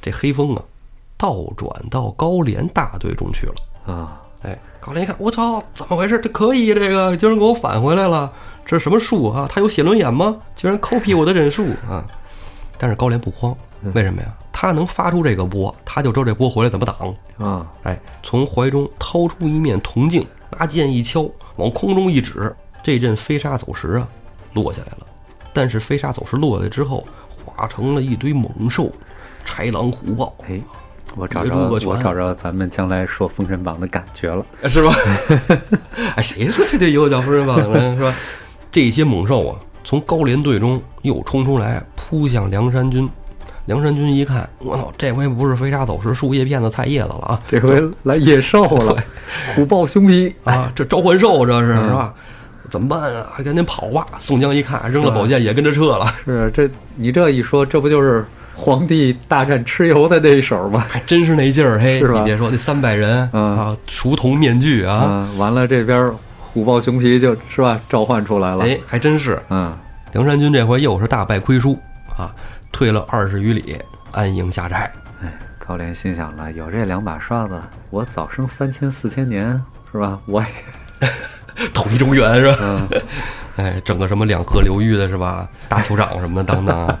[0.00, 0.62] 这黑风啊，
[1.16, 3.54] 倒转到高廉大队中去了。
[3.92, 6.20] 啊，哎，高廉一看，我操，怎么回事？
[6.20, 8.32] 这可以，这个竟然给我返回来了，
[8.64, 9.48] 这是什么术啊？
[9.50, 10.36] 他有写轮眼吗？
[10.54, 12.04] 竟然 copy 我的忍术啊！
[12.78, 13.56] 但是高廉不慌，
[13.94, 14.32] 为什么呀？
[14.56, 17.12] 他能发出这个波，他就知道这波回来怎么挡。
[17.38, 20.24] 啊，哎，从怀中掏出一面铜镜，
[20.56, 24.08] 拿剑一敲，往空中一指，这阵飞沙走石啊，
[24.52, 25.06] 落下来了。
[25.52, 27.04] 但是飞沙走石落下来之后，
[27.44, 28.90] 化成了一堆猛兽，
[29.44, 30.60] 豺狼虎豹，哎，
[31.16, 34.46] 我找着我找着咱们将来说《封神榜》的感觉了。
[34.68, 34.94] 是吧？
[36.14, 37.94] 哎，谁说这得以后叫封神榜呢？
[37.98, 38.14] 是吧？
[38.70, 43.10] 这些猛兽啊，从高廉队中又冲出来，扑向梁山军。
[43.66, 47.40] 梁山军一看，我操，这回不是飞沙走石、树叶片子、菜叶子了啊！
[47.48, 48.96] 这回来野兽了，
[49.54, 52.12] 虎豹熊皮啊，这召唤兽这是是吧？
[52.68, 53.26] 怎么办啊？
[53.32, 54.06] 还赶紧跑吧！
[54.18, 56.06] 宋江一看，扔了宝剑也跟着撤了。
[56.24, 60.84] 是这你这一说，这不就是皇帝大战蚩尤的那一手吗？
[60.88, 68.64] 还真是那劲儿，嘿，你别说，那三百人嗯啊，熟铜面具啊，嗯，完了这边虎豹熊皮就是吧召唤出来了。
[68.64, 69.40] 哎，还真是。
[69.48, 69.74] 嗯，
[70.12, 71.78] 梁山军这回又是大败亏输
[72.16, 72.30] 啊，
[72.74, 74.92] 退了二十余里，安营下寨。
[75.22, 79.48] 哎，高廉心想了，有这两把刷子，我早生三千四千年
[79.92, 80.18] 是吧？
[80.26, 80.48] 我也
[81.72, 82.56] 统一中原是吧？
[82.60, 82.88] 嗯，
[83.54, 85.48] 哎，整个什么两河流域的是吧？
[85.68, 87.00] 大酋长什么的当当啊。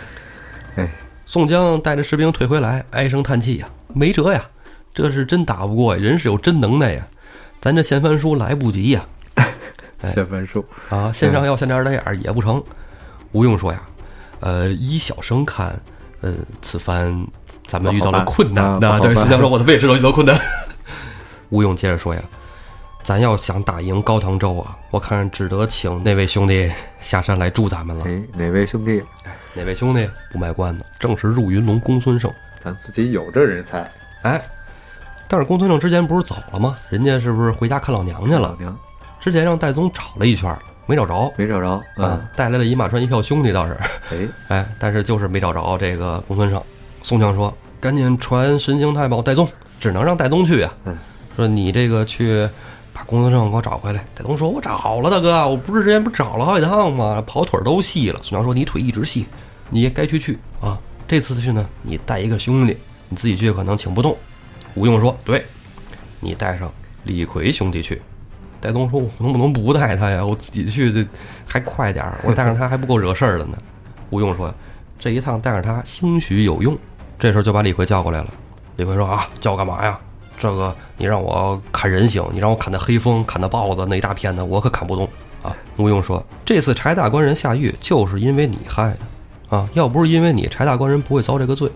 [0.76, 0.86] 哎，
[1.24, 4.44] 宋江带着士兵退回来，唉声叹气呀，没辙呀，
[4.92, 7.02] 这是真打不过呀，人是有真能耐呀，
[7.58, 9.02] 咱这嫌翻书来不及呀，
[10.02, 10.62] 哎先分数。
[10.90, 12.62] 啊，线上要线点儿点儿也不成。
[13.32, 13.80] 吴用说呀，
[14.40, 15.78] 呃，依小生看，
[16.22, 17.14] 呃，此番
[17.66, 18.78] 咱们遇到了困难。
[18.80, 20.38] 那对，不好办宋江说，我他妈也知道遇到困难。
[21.50, 22.22] 吴用接着说呀，
[23.02, 28.04] 咱要想打赢高唐州啊，我看只得请那位兄弟下山来助咱们了。
[28.06, 29.02] 哎，哪位兄弟？
[29.52, 30.84] 哪位兄弟不卖关子？
[30.98, 32.32] 正是入云龙公孙胜。
[32.62, 33.90] 咱自己有这人才。
[34.22, 34.40] 哎，
[35.26, 36.76] 但是公孙胜之前不是走了吗？
[36.88, 38.40] 人家是不是回家看老娘去了？
[38.40, 38.78] 老娘
[39.18, 40.56] 之前让戴宗找了一圈，
[40.90, 41.32] 没找着。
[41.36, 41.70] 没找着。
[41.70, 43.72] 啊嗯，，带来了一马川一票兄弟倒是，
[44.10, 46.60] 哎， 哎，但是就是没找着这个公孙胜。
[47.02, 49.48] 宋江说：“赶紧传神行太保戴宗，
[49.78, 50.74] 只能让戴宗去啊。
[50.84, 50.98] 嗯
[51.36, 52.46] 说你这个去
[52.92, 57.22] 把公孙胜给我找回来。”戴宗说：“我找了，大哥，我不是之前不是找了好几趟吗？
[57.24, 59.24] 跑腿儿都细了。”宋江说：“你腿一直细，
[59.70, 60.76] 你也该去去啊。
[61.06, 62.76] 这次去呢，你带一个兄弟，
[63.08, 64.16] 你自己去可能请不动。”
[64.74, 65.44] 吴用说：“对，
[66.18, 66.70] 你带上
[67.04, 68.02] 李逵兄弟去。”
[68.60, 70.24] 戴宗说：“我能不能不带他呀？
[70.24, 71.06] 我自己去的
[71.46, 73.56] 还快点儿，我带上他还不够惹事儿的呢。
[74.10, 74.52] ”吴用说
[74.98, 76.76] ：“这一趟带上他，兴许有用。”
[77.18, 78.28] 这时候就把李逵叫过来了。
[78.76, 79.98] 李逵说：“啊，叫我干嘛呀？
[80.38, 85.08] 这个你让我砍人形，你让我砍那黑风，砍那豹子，那一大片的，我可砍不动
[85.42, 89.68] 啊。”吴用说：“这次柴大官人下狱，就是因为你害的啊！
[89.74, 91.70] 要不是因为你，柴大官人不会遭这个罪。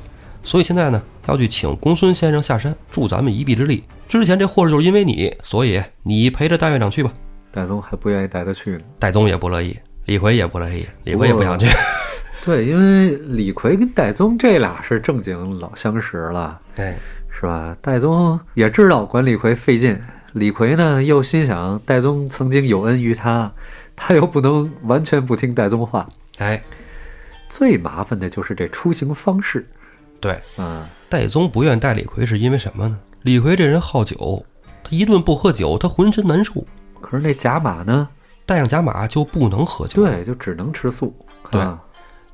[0.45, 3.83] 所以现在呢，要去请公孙先生下山，助咱们一臂之力。
[4.07, 7.13] 之前这祸事就是因为你，所以你陪着戴院长去吧。”
[7.51, 8.81] 戴宗还不愿意带他去呢。
[8.99, 9.77] 戴宗也不乐意，
[10.07, 11.67] 李逵也不乐意，李逵也不想去。
[12.45, 16.99] 对，因为李逵跟戴宗这俩是正经老相识了，哎，
[17.31, 17.75] 是吧？
[17.81, 19.99] 戴宗也知道管李逵费劲，
[20.33, 23.51] 李逵呢又心想戴宗曾经有恩于他，
[23.97, 26.07] 他又不能完全不听戴宗话。
[26.39, 26.61] 哎，
[27.49, 29.65] 最麻烦的就是这出行方式，
[30.25, 32.99] 对，嗯，戴宗不愿带李逵是因为什么呢？
[33.21, 34.43] 李逵这人好酒，
[34.83, 36.55] 他一顿不喝酒，他浑身难受。
[36.99, 38.09] 可是那甲马呢？
[38.47, 41.15] 带上甲马就不能喝酒，，对，就只能吃素。
[41.51, 41.79] 对啊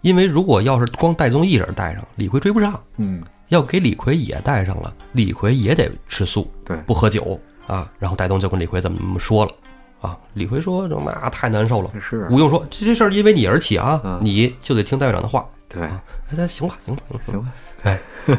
[0.03, 2.81] 因为如果要是光戴宗一人带上，李逵追不上。
[2.96, 7.90] 嗯，要给李逵也带上了，李逵也得吃素，对，不喝酒啊。
[7.98, 9.53] 然后戴宗就跟李逵怎么说了，
[10.00, 10.16] 啊。
[10.35, 15.46] 李逵说：“那太难受了。”是吴用说：“这这事儿因为你而起啊，嗯你就得听戴院长的话。
[15.68, 17.24] 对，哎，那行吧，行吧，行吧。
[17.26, 17.98] 行吧，哎，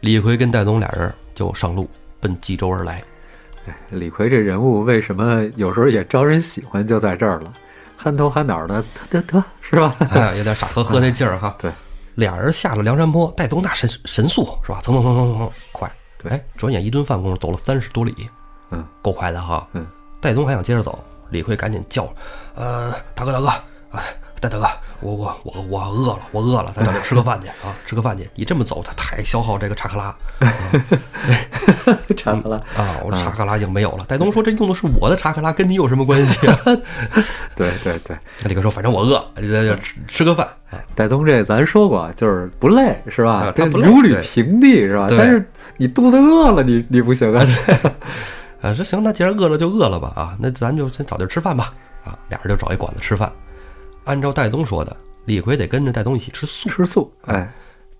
[0.00, 1.88] 李逵跟戴宗俩人就上路
[2.20, 3.02] 奔冀州而来。
[3.66, 7.52] 哎李逵这人物为什么有时候也招人喜欢，就在这儿了，
[7.96, 9.94] 憨头憨脑的，得得得，是吧？
[10.10, 11.54] 哎，有点傻呵呵那劲儿哈。
[11.60, 11.70] 对，
[12.14, 14.80] 俩人下了梁山坡，戴宗那神神速是吧？
[14.82, 15.90] 蹭蹭蹭蹭蹭，快。
[16.22, 18.28] 对哎，转眼一顿饭功夫走了三十多里，
[18.70, 19.66] 嗯，够快的哈。
[19.72, 19.86] 嗯，
[20.20, 20.98] 戴宗还想接着走，
[21.30, 22.08] 李逵赶紧叫，
[22.54, 23.46] 呃，大哥大哥，
[23.92, 24.66] 哎，戴大哥，
[25.00, 28.28] 我我我我饿了，我饿了，咱找地儿吃个饭去啊，吃个饭去。
[28.34, 30.14] 你这么走，他太消耗这个查克拉
[32.16, 34.04] 查克拉，啊，我查克拉已经没有了。
[34.08, 36.58] 戴东说这用的是我的查克拉，跟你有什么关系啊？
[37.54, 40.48] 对 对对，李哥说反正我饿，你在这吃吃个饭。
[40.70, 43.32] 哎，戴东这咱说过，就是不累，是吧？
[43.32, 45.06] 啊他不累对如履平地，是吧？
[45.10, 45.44] 但是
[45.76, 47.44] 你肚子饿了，你你不行啊。
[48.62, 51.74] 啊，说行，那既然饿了就饿了吧啊，那咱就先找地儿吃饭吧
[52.04, 53.30] 啊，俩人就找一馆子吃饭。
[54.04, 57.50] 按照戴宗说的，李逵得跟着戴宗一起吃素，吃素，哎，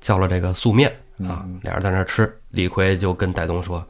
[0.00, 2.34] 叫了这个素面啊嗯，俩人在那儿吃。
[2.50, 3.84] 李逵就跟戴宗说：“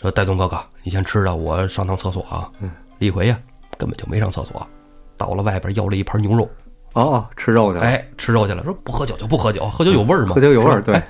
[0.00, 2.50] 说戴宗哥哥，你先吃着，我上趟厕所啊。
[2.60, 3.38] 嗯”李逵呀，
[3.76, 4.66] 根本就没上厕所，
[5.16, 6.48] 到了外边要了一盘牛肉，
[6.92, 8.62] 哦哦，吃肉去了，哎，吃肉去了。
[8.62, 11.08] 说不喝酒就不喝酒，喝酒有味儿嘛，喝酒有味儿对哎，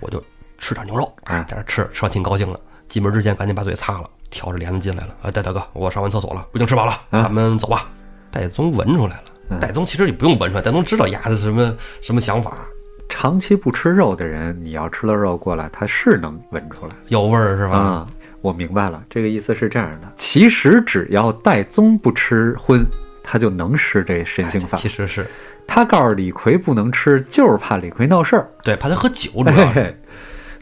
[0.00, 0.22] 我就
[0.58, 2.60] 吃点牛肉，哎在那吃，吃完挺高兴的。
[2.88, 5.14] 进门之前赶紧把嘴擦了，挑着帘子进来了。
[5.22, 7.90] 啊，戴大哥，我上完厕所了，我已经吃饱了，啊咱们走吧。
[8.30, 12.66] 戴宗闻出来了，嗯戴宗其实也不用闻出来，戴宗知道鸭子什么什么想法，
[13.08, 17.76] 长期不吃肉的人，你要吃了肉过来，他是能闻出来有味儿是吧？
[17.76, 18.06] 啊。
[18.40, 22.86] 我明白了，这个意思是这样的：其实只要戴宗不吃荤，
[23.20, 24.88] 他就能吃这神行法其。
[24.88, 25.26] 实是
[25.66, 28.48] 他告诉李逵不能吃，就是怕李逵闹事儿。
[28.62, 29.96] 对，怕他喝酒，主要是嘿，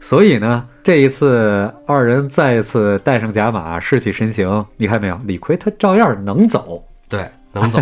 [0.01, 5.19] 所以呢，这一次二人再一次带上甲马，施起身形，你看没有？
[5.25, 7.79] 李逵他照样能走，对能走。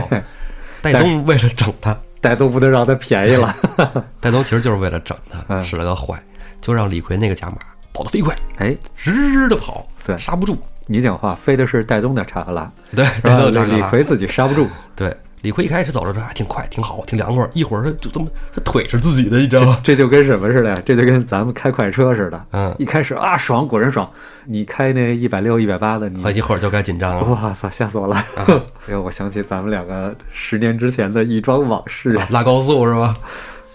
[0.93, 3.55] 戴宗为了整他，戴宗不能让他便宜了。
[4.19, 6.21] 戴宗其实就是为了整他，嗯使了个坏，
[6.61, 7.57] 就让李逵那个甲马
[7.93, 10.57] 跑得飞快，哎，直的跑，对刹不住。
[10.87, 13.29] 你讲话飞的是戴宗的查克拉，对，是吧？
[13.29, 14.67] 戴宗扎克拉李李逵自己刹不住。
[14.95, 15.15] 对，
[15.45, 19.79] 李逵一开始走着说还挺快，挺好，挺凉快，一会儿他就这么他腿是自己的，你知道吗？
[19.83, 20.81] 这就跟什么似的？
[20.81, 22.45] 这就跟咱们开快车似的。
[22.49, 24.09] 嗯，一开始啊爽，果然爽。
[24.45, 27.23] 你开那一百六、一百八的，你啊，一会儿就该紧张了。
[27.25, 28.25] 哇操，吓死我了！
[28.87, 32.15] 哎呦，我想起咱们两个十年之前的一桩往事。
[32.17, 33.15] 啊拉高速是吧？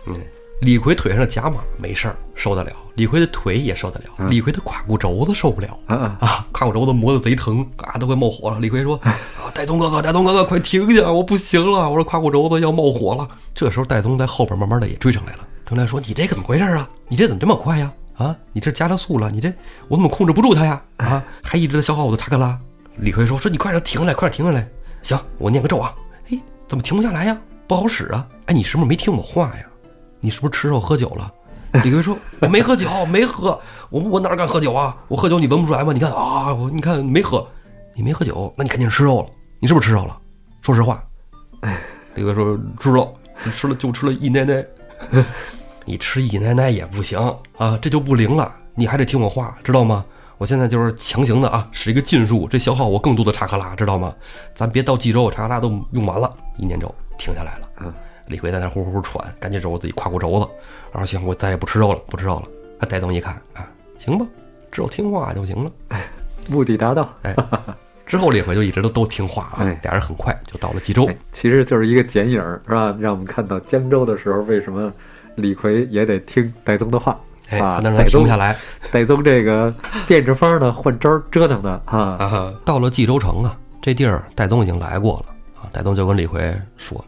[0.06, 0.16] 嗯，
[0.60, 6.16] 李逵腿上的甲马没事儿，受得了；李逵的腿也受得了，嗯李逵的胯骨轴子受不了啊啊！
[6.20, 6.46] 啊！
[6.52, 8.58] 胯骨轴子磨得贼疼，啊，都快冒火了。
[8.60, 9.16] 李逵说：“啊，
[9.54, 16.88] 戴宗哥哥，戴宗哥哥，快停下，我不行了，我说胯骨轴子要冒火了。”这时候戴宗在后边慢慢的也追上来了，追上来说：“你这个怎么回事啊？
[17.08, 17.90] 你这怎么这么快呀？
[18.18, 19.50] 啊，你这加了速了，你这
[19.88, 20.82] 我怎么控制不住他呀？
[20.98, 22.58] 啊，还一直在消耗我的查克拉。”
[23.00, 24.68] 李逵说：“说你快点停下来，快点停下来。
[25.02, 25.94] 行，我念个咒啊。
[26.30, 27.40] 哎，怎么停不下来呀？
[27.66, 28.26] 不好使啊！
[28.46, 29.64] 哎，你是不是没听我话呀？
[30.20, 31.32] 你是不是吃肉喝酒了？”
[31.84, 33.58] 李逵说：“我没喝酒，没喝，
[33.90, 34.96] 我我哪敢喝酒啊？
[35.08, 35.92] 我喝酒你闻不出来吗？
[35.92, 37.46] 你看啊，我你看没喝，
[37.94, 39.28] 你没喝酒，那你肯定是吃肉了。
[39.60, 40.18] 你是不是吃肉了？
[40.62, 41.02] 说实话。”
[42.14, 43.08] 李逵说：“吃了，
[43.54, 44.64] 吃了就吃了一奶奶。
[45.86, 47.18] 你吃一奶奶也不行
[47.56, 48.52] 啊，这就不灵了。
[48.74, 50.04] 你还得听我话，知道吗？
[50.38, 54.12] 我现在就是强行的啊，使一个禁术，这消耗我更多的查克拉，知道吗？
[54.54, 57.68] 咱别到冀州，查克拉都用完了，一念咒停下来了。
[57.80, 57.92] 嗯，
[58.30, 60.48] 李逵在那呼呼呼喘，赶紧揉自己胯骨轴子，
[60.92, 62.44] 然后行，我再也不吃肉了，不吃肉了。
[62.78, 64.24] 他戴宗一看啊，行吧，
[64.70, 65.70] 只要听话就行了。
[66.48, 67.12] 目的达到。
[67.22, 67.34] 哎，
[68.06, 71.16] 之后李逵就一直都都听话啊哎，俩人很快就到了冀州哎。
[71.32, 72.96] 其实就是一个剪影儿，是吧？
[72.98, 74.92] 让我们看到江州的时候，为什么
[75.34, 77.18] 李逵也得听戴宗的话
[77.50, 77.80] 哎，啊？
[77.82, 78.56] 他那戴宗停不下来
[78.90, 79.74] 戴宗这个
[80.06, 82.54] 变着法儿的换招儿折腾的啊，啊。
[82.64, 85.68] 到了冀州城啊，这地儿戴宗已经来过了啊。
[85.72, 87.04] 戴宗就跟李逵说：“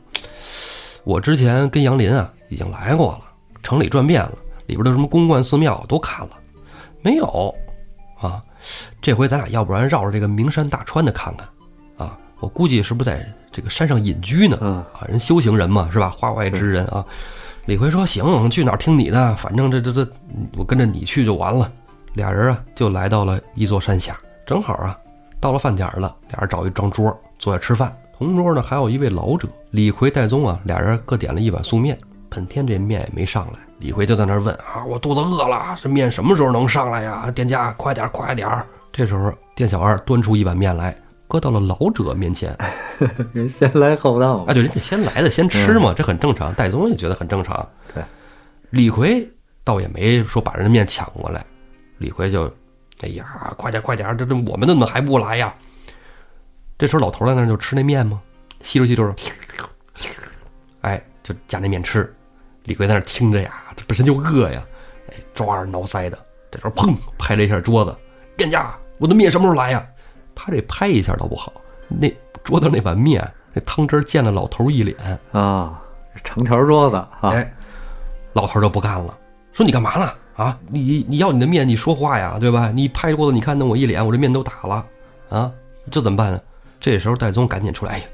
[1.04, 3.22] 我之前跟杨林啊已经来过了，
[3.62, 4.32] 城里转遍了，
[4.66, 6.30] 里边的什么公观寺庙都看了，
[7.00, 7.54] 没有
[8.20, 8.42] 啊。
[9.00, 11.48] 这回咱俩要不然绕着这个名山大川的看看
[11.96, 12.16] 啊。
[12.38, 14.58] 我估计是不是在这个山上隐居呢？
[14.60, 16.10] 嗯啊，人修行人嘛，是吧？
[16.10, 17.04] 化外之人啊。
[17.66, 20.08] 李逵说：“行，去哪儿听你的，反正这这这，
[20.56, 21.70] 我跟着你去就完了。”
[22.14, 24.98] 俩人啊，就来到了一座山下，正好啊，
[25.40, 27.96] 到了饭点儿了，俩人找一张桌坐下吃饭。
[28.22, 31.98] 同桌呢还有一位老者，李逵、戴宗啊，俩人各点了一碗素面。
[32.30, 37.30] 本天这面也没上来，李逵就在那儿问啊：“我肚子饿了，这面什么时候能上来呀？
[37.32, 42.56] 店家，快点，快点儿！”这时候，店小二端出一碗面来，搁到了老者面前。
[43.34, 46.54] 人先来后到啊，对，人家先来的先吃嘛，这很正常。
[46.54, 47.68] 戴宗也觉得很正常。
[47.92, 48.02] 对，
[48.70, 49.28] 李逵
[49.64, 51.44] 倒也没说把人的面抢过来，
[51.98, 52.50] 李逵就，
[53.00, 55.52] 哎呀，快点快点，这这我们怎么还不来呀？
[56.82, 58.20] 这时候老头在那儿就吃那面嘛，
[58.60, 59.14] 吸溜吸溜，
[60.80, 62.12] 哎，就夹那面吃。
[62.64, 64.60] 李逵在那儿听着呀，他本身就饿呀，
[65.08, 66.16] 哎，抓耳挠腮的，
[66.50, 67.96] 在这儿砰拍了一下桌子，
[68.36, 69.86] 店家，我的面什么时候来呀？
[70.34, 71.52] 他这拍一下倒不好，
[71.86, 74.96] 那桌子那碗面，那汤汁溅了老头一脸
[75.30, 75.80] 啊，
[76.24, 77.54] 成条桌子啊，哎，
[78.32, 79.16] 老头就不干了，
[79.52, 80.12] 说你干嘛呢？
[80.34, 82.72] 啊，你你要你的面，你说话呀，对吧？
[82.72, 84.84] 你拍桌子，你看弄我一脸，我这面都打了，
[85.28, 85.52] 啊，
[85.88, 86.40] 这怎么办呢？
[86.82, 88.04] 这时候戴宗赶紧出来，哎呀，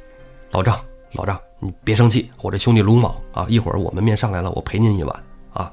[0.51, 0.79] 老张，
[1.15, 5.21] 老张，你别生气，我这兄弟鲁莽啊，一会儿我们面上来了，我陪您一碗
[5.55, 5.73] 啊。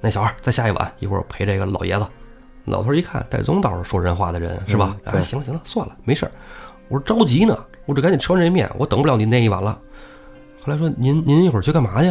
[0.00, 2.06] 那小二再下一碗，一会儿陪这个老爷子。
[2.64, 4.96] 老头一看，戴宗倒是说人话的人，是吧？
[5.04, 6.32] 哎，行了行了，算了，没事儿
[6.88, 9.78] 我说着急呢，我这赶紧吃完这面，我等不了您那一碗了。
[10.64, 12.10] 后来说您您一会儿去干嘛去？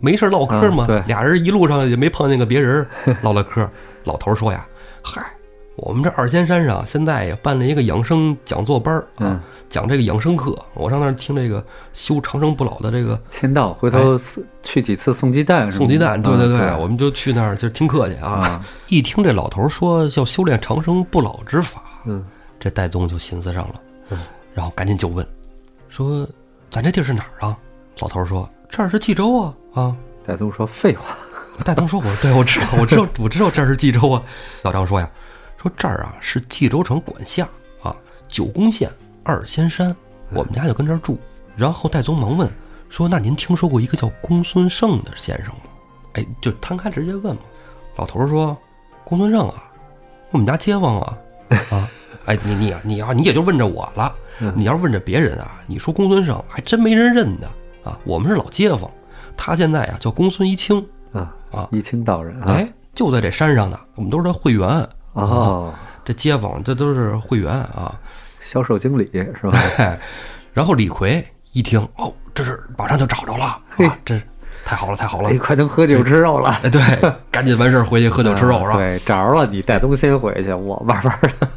[0.00, 0.88] 没事唠嗑吗？
[1.06, 2.84] 俩人一路上也没碰见个别人
[3.22, 3.70] 唠唠嗑。
[4.02, 4.66] 老头说呀
[5.00, 5.24] ：“嗨，
[5.82, 10.54] 我们这二仙山上现在也办了一个养生讲座班啊，讲这个养生课。
[10.74, 14.20] 我上那儿听这个修长生不老的这个签到，回头
[14.62, 16.22] 去几次送鸡蛋，送鸡蛋。
[16.22, 18.64] 对对对，我们就去那儿就听课去啊。
[18.88, 22.24] 一听这老头说要修炼长生不老之法，嗯，
[22.58, 23.74] 这戴宗就寻思上了，
[24.52, 25.26] 然后赶紧就问，
[25.88, 26.28] 说
[26.70, 27.56] 咱这地儿是哪儿啊？
[28.00, 29.54] 老头说这儿是冀州啊。
[29.72, 29.96] 啊！
[30.26, 31.16] 戴宗说：“废话。”
[31.64, 34.22] 戴宗说：“我对我知道，我知道，我知道这是冀州啊。”
[34.62, 35.08] 老张说：“呀，
[35.60, 37.48] 说这儿啊是冀州城管辖
[37.82, 37.94] 啊，
[38.28, 38.90] 九宫县
[39.22, 39.94] 二仙山，
[40.32, 41.18] 我们家就跟这儿住。”
[41.56, 42.50] 然后戴宗忙问
[42.88, 45.62] ：“说那您听说过一个叫公孙胜的先生吗？”
[46.14, 47.42] 哎，就摊开直接问嘛。
[47.96, 48.56] 老头说
[49.04, 49.70] ：“公孙胜啊，
[50.30, 51.18] 我们家街坊啊
[51.70, 51.88] 啊！
[52.24, 54.14] 哎，你你啊，你要你也就问着我了。
[54.54, 57.46] 你要是问着别人啊，你说公孙胜还真没人认得
[57.84, 57.98] 啊。
[58.04, 58.90] 我们是老街坊。”
[59.36, 63.78] 他现在呀叫公孙一清啊啊，一清道人，哎，就在这山上呢。
[63.94, 65.72] 我们都是他会员哦，
[66.04, 67.98] 这街坊这都是会员啊，
[68.42, 69.58] 销售经理是吧？
[70.52, 73.44] 然后李逵一听，哦，这是马上就找着了，
[73.86, 74.20] 啊，这
[74.64, 76.50] 太好了，太好了，快能喝酒吃肉了。
[76.62, 76.80] 哎， 对，
[77.30, 78.76] 赶紧完事儿回去喝酒吃肉是吧？
[78.76, 81.48] 对，找着了，你戴宗先回去，我慢慢的。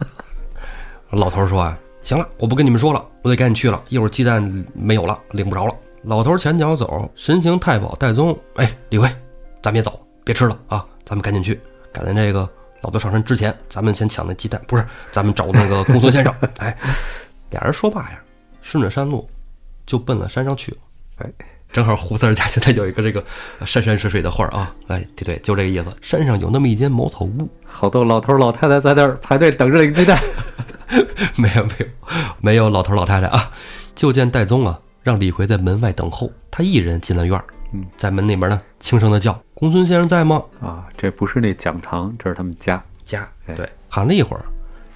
[1.17, 4.41] 老头说啊，行了，我不跟你们说了，我得赶紧去了，一会儿鸡蛋
[4.73, 5.73] 没有了，领不着了。
[6.03, 8.37] 老头前脚走，神行太保戴宗。
[8.55, 9.09] 哎，李逵，
[9.61, 10.85] 咱别走，别吃了啊！
[11.05, 11.59] 咱们赶紧去，
[11.93, 12.49] 赶在这个
[12.83, 14.61] 老子上山之前，咱们先抢那鸡蛋。
[14.67, 16.33] 不是，咱们找那个公孙先生。
[16.59, 16.77] 哎，
[17.49, 18.21] 俩人说罢呀，
[18.61, 19.27] 顺着山路
[19.85, 20.77] 就奔了山上去了。
[21.19, 21.31] 哎，
[21.71, 23.23] 正好胡四家现在有一个这个
[23.65, 24.75] 山山水水的画啊。
[24.87, 25.85] 哎，对对，就这个意思。
[26.01, 30.21] 山上有那么一间茅草屋，好多老头老太太在那儿排队等着领鸡蛋。
[31.37, 31.85] 没有没有
[32.41, 33.49] 没有老头老太太啊，
[33.95, 34.79] 就见戴宗啊。
[35.01, 37.43] 让李逵在门外等候，他一人进了院儿。
[37.73, 43.27] 嗯，在门那边呢，轻声的叫：“公孙先生在吗？”啊，这不是那讲堂，这是他们家家。
[43.55, 44.45] 对，喊了一会儿，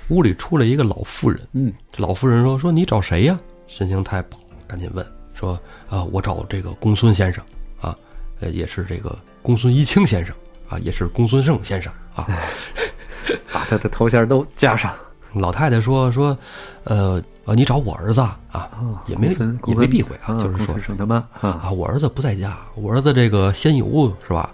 [0.10, 1.40] 屋里出来一个老妇人。
[1.54, 7.44] 嗯，这老妇人说：“说你找谁呀？”神行太保赶紧问说：“啊，我找这个公孙先生
[7.82, 7.96] 啊，
[8.40, 10.36] 呃，也是这个公孙一清先生
[10.70, 12.28] 啊，也是公孙胜先生啊，
[13.54, 14.94] 把他的头衔都加上。
[15.36, 16.38] ”老太太说：“说，
[16.84, 18.20] 呃。”啊，你找我儿子
[18.52, 18.70] 啊？
[19.08, 19.30] 也没
[19.66, 24.52] 也没避讳啊，就是说他妈啊，我儿子不在家，我儿子这个仙游是吧？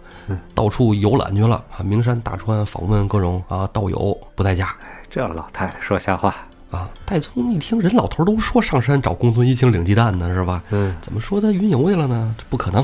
[0.53, 4.73] 到处游览去了啊，名山大川访问各种啊道友，不在家。
[5.09, 6.35] 这老太太说瞎话
[6.69, 6.87] 啊！
[7.05, 10.63] 戴宗一听，人老头都说上山找公孙一清领鸡蛋呢，是吧？
[10.69, 12.35] 嗯，怎么说他云游去了呢？
[12.37, 12.83] 这不可能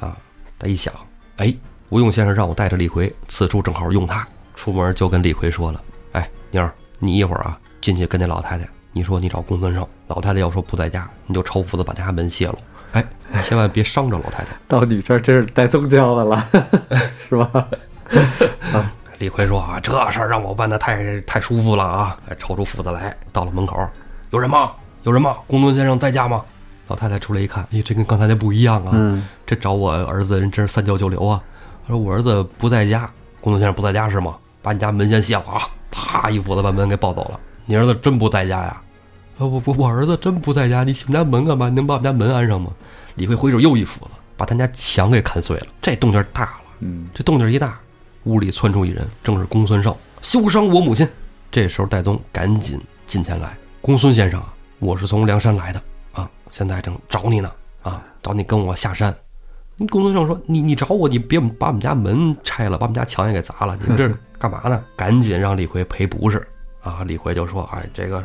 [0.00, 0.16] 啊！
[0.58, 0.92] 他一想，
[1.36, 1.54] 哎，
[1.90, 4.26] 吴用先生让我带着李逵，此处正好用他。
[4.54, 5.80] 出门就跟李逵说了
[6.12, 12.54] ：“哎，妮儿，你一会儿啊进去跟那老太太。”你说你找公孙胜，老太太要说不在家，你就抄斧子把家门卸了。
[12.92, 13.04] 哎，
[13.42, 14.56] 千万别伤着老太太。
[14.68, 16.48] 到你这儿真是带宗教的了，
[17.28, 17.50] 是吧？
[18.72, 22.16] 啊，李逵说啊，这事儿让我办的太太舒服了啊！
[22.38, 23.76] 抽出斧子来，到了门口，
[24.30, 24.70] 有人吗？
[25.02, 25.38] 有人吗？
[25.48, 26.44] 公孙先生在家吗？
[26.86, 28.92] 老太太出来一看，哎，这跟刚才那不一样啊！
[28.94, 31.42] 嗯，这找我儿子人真是三教九流啊！
[31.84, 34.36] 他说我儿子不在家，公孙先生不在家是吗？
[34.62, 35.62] 把你家门先卸了啊！
[35.90, 37.40] 啪，一斧子把门给抱走了。
[37.66, 38.80] 你儿子真不在家呀？
[39.36, 41.68] 啊，我我我儿子真不在家，你我们家门干嘛？
[41.68, 42.70] 你能把我们家门安上吗？
[43.16, 45.66] 李逵挥手又一斧子，把他家墙给砍碎了。
[45.82, 47.80] 这动静大了，嗯，这动静一大，
[48.24, 51.08] 屋里窜出一人，正是公孙胜，休伤我母亲。
[51.50, 55.82] 这时候戴宗赶紧进前来，公孙先生啊，我是从梁山来的
[56.12, 57.50] 啊，现在正找你呢
[57.82, 59.12] 啊，找你跟我下山。
[59.90, 64.08] 公孙胜说：“你你找我，你别把我们家门拆了，把我们家墙也给砸了，你这
[64.38, 66.46] 干嘛呢？” 赶紧让李逵赔不是
[66.80, 67.02] 啊！
[67.04, 68.24] 李逵就说：“哎，这个。”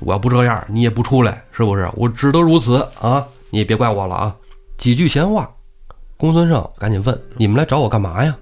[0.00, 1.88] 我要不这样，你也不出来，是不是？
[1.94, 3.26] 我只得如此啊！
[3.50, 4.36] 你也别怪我了啊！
[4.78, 5.50] 几句闲话，
[6.16, 8.36] 公孙胜赶紧问：“你们来找我干嘛呀？”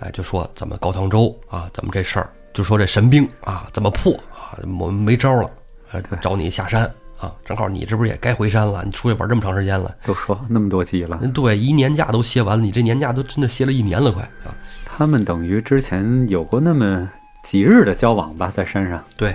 [0.00, 2.30] 哎，就说怎么高唐州啊，怎么这事儿？
[2.52, 4.56] 就说这神兵啊，怎么破啊？
[4.78, 5.50] 我们没招了，
[5.92, 6.84] 哎，找你下山
[7.18, 8.82] 啊，正好你这不是也该回山了？
[8.84, 14.54] 你出去玩这么长时间了，都说那么多集了，嗯，对，一年假都歇完了，你这年假都真的歇了一年了，快啊！
[14.84, 17.10] 他们等于之前有过那么
[17.42, 19.34] 几日的交往吧，在山上对，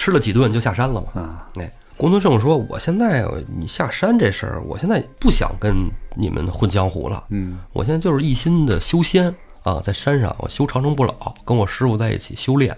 [0.00, 1.20] 吃了几顿就下山了嘛。
[1.20, 3.22] 啊，哎，公孙胜说：“我现在
[3.54, 5.76] 你下山这事儿，我现在不想跟
[6.16, 9.26] 你们混江湖了，嗯我现在就是一心的修仙
[9.62, 12.74] 啊，在山上我修长生不老，跟我师傅在一起修炼，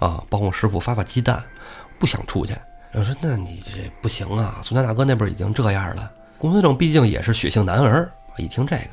[0.00, 1.40] 啊，帮我师傅发发鸡蛋，
[1.96, 2.52] 不想出去。”
[2.92, 6.10] 我说：“那你这不行啊，宋家大哥那边已经这样了。
[6.38, 8.90] 公孙胜毕竟也是血性男儿，一听这个，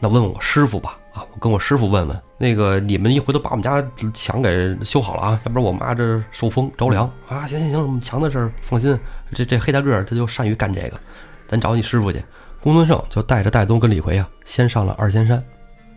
[0.00, 3.84] 那问问我师傅吧，啊，我跟我师傅问问，那个你们一回头把我们家
[4.14, 7.46] 墙给修好了啊，要不然我妈这受风着凉啊。
[7.46, 8.98] 行行行，我们墙的事儿放心，
[9.34, 10.98] 这这黑大个儿他就善于干这个，
[11.46, 12.24] 咱找你师傅去。
[12.62, 15.42] 公孙胜就带着戴宗跟李逵啊，先上了二仙山，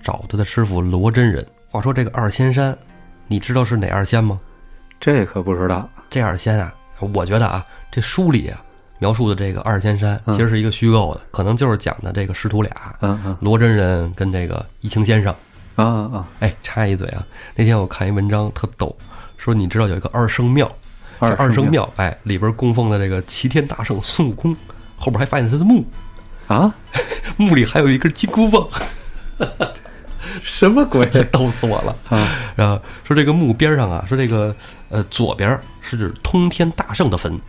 [0.03, 1.45] 找他的师傅罗真人。
[1.69, 2.77] 话说这个二仙山，
[3.27, 4.39] 你知道是哪二仙吗？
[4.99, 6.73] 这可不知道，这二仙啊，
[7.13, 8.61] 我觉得啊，这书里啊
[8.99, 10.35] 描述的这个二仙山嗯。
[10.35, 12.71] 其实是一个虚构的，可能就是讲的这个师徒俩，
[13.01, 13.37] 嗯嗯。
[13.41, 15.33] 罗真人跟这个一清先生。
[15.75, 17.21] 啊啊，哎，插一嘴啊，
[17.53, 18.95] 那天我看一文章特逗，
[19.37, 20.71] 说你知道有一个二圣庙，
[21.19, 24.55] 这二圣庙，哎，里边供奉的这个齐天大圣孙悟空，
[24.95, 25.85] 后边还发现他的墓，
[26.47, 26.73] 啊，
[27.35, 28.65] 墓里还有一根金箍棒，
[30.41, 31.05] 什么鬼？
[31.29, 31.93] 逗死我了。
[32.07, 32.25] 啊？
[32.55, 34.55] 然后说这个墓边上啊，说这个
[34.87, 37.39] 呃左边是指通天大圣的坟，哦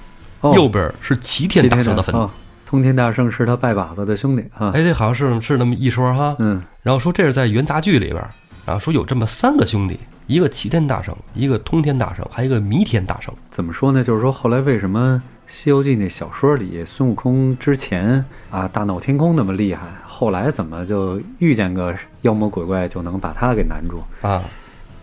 [0.55, 2.15] 右边是齐天大圣的坟。
[2.15, 2.31] 哦
[2.69, 4.73] 通天大圣是他拜把子的兄弟啊。
[4.75, 6.35] 哎，这好像是是那么一说哈。
[6.41, 8.17] 嗯然后说这是在元杂剧里边，
[8.65, 13.33] 然后说有这么三个兄弟，一个齐天大圣，一个通天大圣，还有一个弥天大圣。
[13.53, 14.03] 怎么说呢？
[14.03, 15.23] 就是说，后来为什么
[15.53, 24.03] 《西游记》那小说里孙悟空之前啊大闹天宫那么厉害，后来怎么就遇见个妖魔鬼怪就能把他给难住？
[24.27, 24.43] 啊，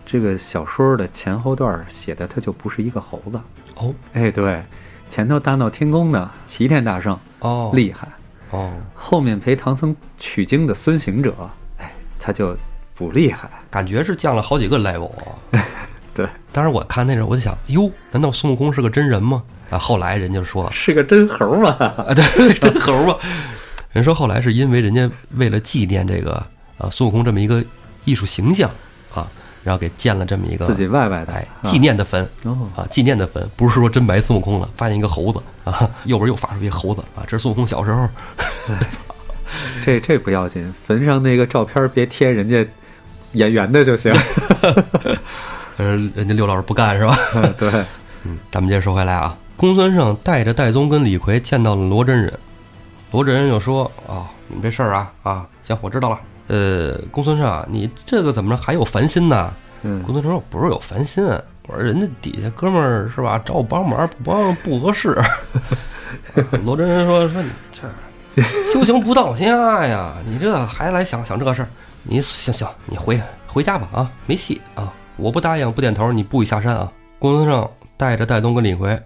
[0.04, 3.40] 这个小说的前后段写的他就不是一个猴子。
[3.76, 4.62] 哦哎，对，
[5.10, 8.08] 前头大闹天宫的齐天大圣哦，厉害，
[8.50, 11.34] 哦，后面陪唐僧取经的孙行者，
[11.78, 12.56] 哎，他就
[12.94, 13.48] 不厉害。
[13.70, 15.10] 感觉是降了好几个 level
[15.52, 15.64] 啊。
[16.14, 19.42] 对，当时我看那时候我就想，哟，难道孙悟空是个真人吗？
[19.70, 21.70] 啊，后来人家说，是个真猴嘛？
[21.78, 23.18] 啊，对， 真猴啊！
[23.92, 26.34] 人说后来是因为人家为了纪念这个
[26.78, 27.64] 啊孙悟空这么一个
[28.04, 28.74] 艺术形象啊，
[29.64, 31.32] 然后给建了这么一个自己外外的
[31.64, 38.06] 纪念的坟哦，啊，纪念的坟，不是说真埋孙悟空了，发现一个猴子啊， 右边又发出一个猴子啊，这是孙悟空小时候
[39.84, 42.66] 这这不要紧，坟上那个照片别贴人家
[43.32, 44.12] 演员的就行。
[45.76, 47.16] 呃，人家刘老师不干是吧？
[47.34, 47.70] 嗯 对，
[48.24, 52.32] 嗯，咱们接着说回来啊，公孙胜带着戴宗跟李逵见到了罗真人，
[53.10, 56.20] 罗真人就说：“啊、你们这事儿啊啊，行，我知道了。
[56.46, 61.24] 呃，公孙胜啊，你这个怎么着还有烦心呢？”嗯公孙胜说：“不是有烦心，
[61.68, 65.16] 我说人家底下哥们儿是吧，找我帮忙，不帮不合适。
[66.64, 68.42] ”罗真人说：“说你这
[68.72, 71.68] 修行不到家呀，你这还来想想这事儿？
[72.02, 74.92] 你行行，你回回家吧啊，没戏啊！
[75.16, 77.66] 我不答应不点头，你不许下山啊！”公孙胜
[77.96, 79.00] 带着戴宗跟李逵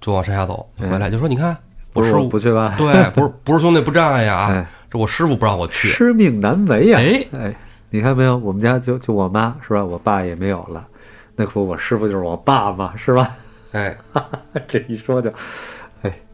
[0.00, 1.56] 就往山下走，回来就说：“你看，
[1.92, 2.74] 不是我师傅不去吧？
[2.78, 5.88] 对，不是不是兄弟不仗义啊哎，这我师傅不让我去。
[5.88, 7.56] 师命难违呀、哎哎，
[7.88, 8.36] 你看没有？
[8.36, 9.82] 我们家就就我妈是吧？
[9.82, 10.86] 我爸也没有了，
[11.34, 13.30] 那可不，我师傅就是我爸嘛，是吧？
[13.72, 13.96] 哎，
[14.68, 15.32] 这一说就，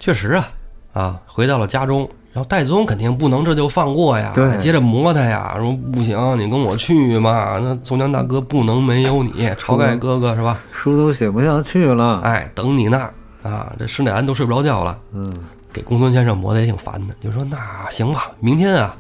[0.01, 0.49] 确实啊，
[0.93, 2.01] 啊，回到了家中，
[2.33, 10.59] 然后戴宗肯定不能这就放过呀，接着磨他呀，说不行，你跟我去嘛，那宋江大哥不能没有你，晁盖哥哥是吧？
[10.73, 12.21] 书都写不下去了。
[12.25, 13.09] 哎，等你呢，
[13.45, 15.33] 啊，这施耐庵都睡不着觉了，嗯，
[15.73, 17.57] 给公孙先生磨得也挺烦的，就说那
[17.91, 18.97] 行吧，明天啊，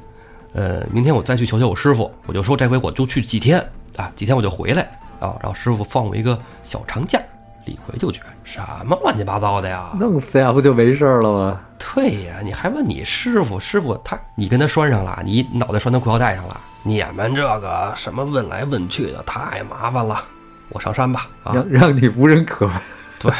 [0.52, 3.58] 呃，明天我再去求求我师傅，我就说这回我就去几天
[3.96, 4.82] 啊，几天我就回来
[5.20, 7.20] 啊，然后师傅放我一个小长假。
[7.64, 11.60] 李逵就觉得什么乱七八糟的呀，弄死呀，不就没事儿了吗？
[11.78, 13.60] 对呀，你还问你师傅？
[13.60, 20.24] 师傅他，你跟他拴上了，你脑袋拴他裤腰带上了，你们这个什么问来问去的，太麻烦了。
[20.70, 22.74] 我上山吧，啊，让让你无人可问。
[23.18, 23.32] 对，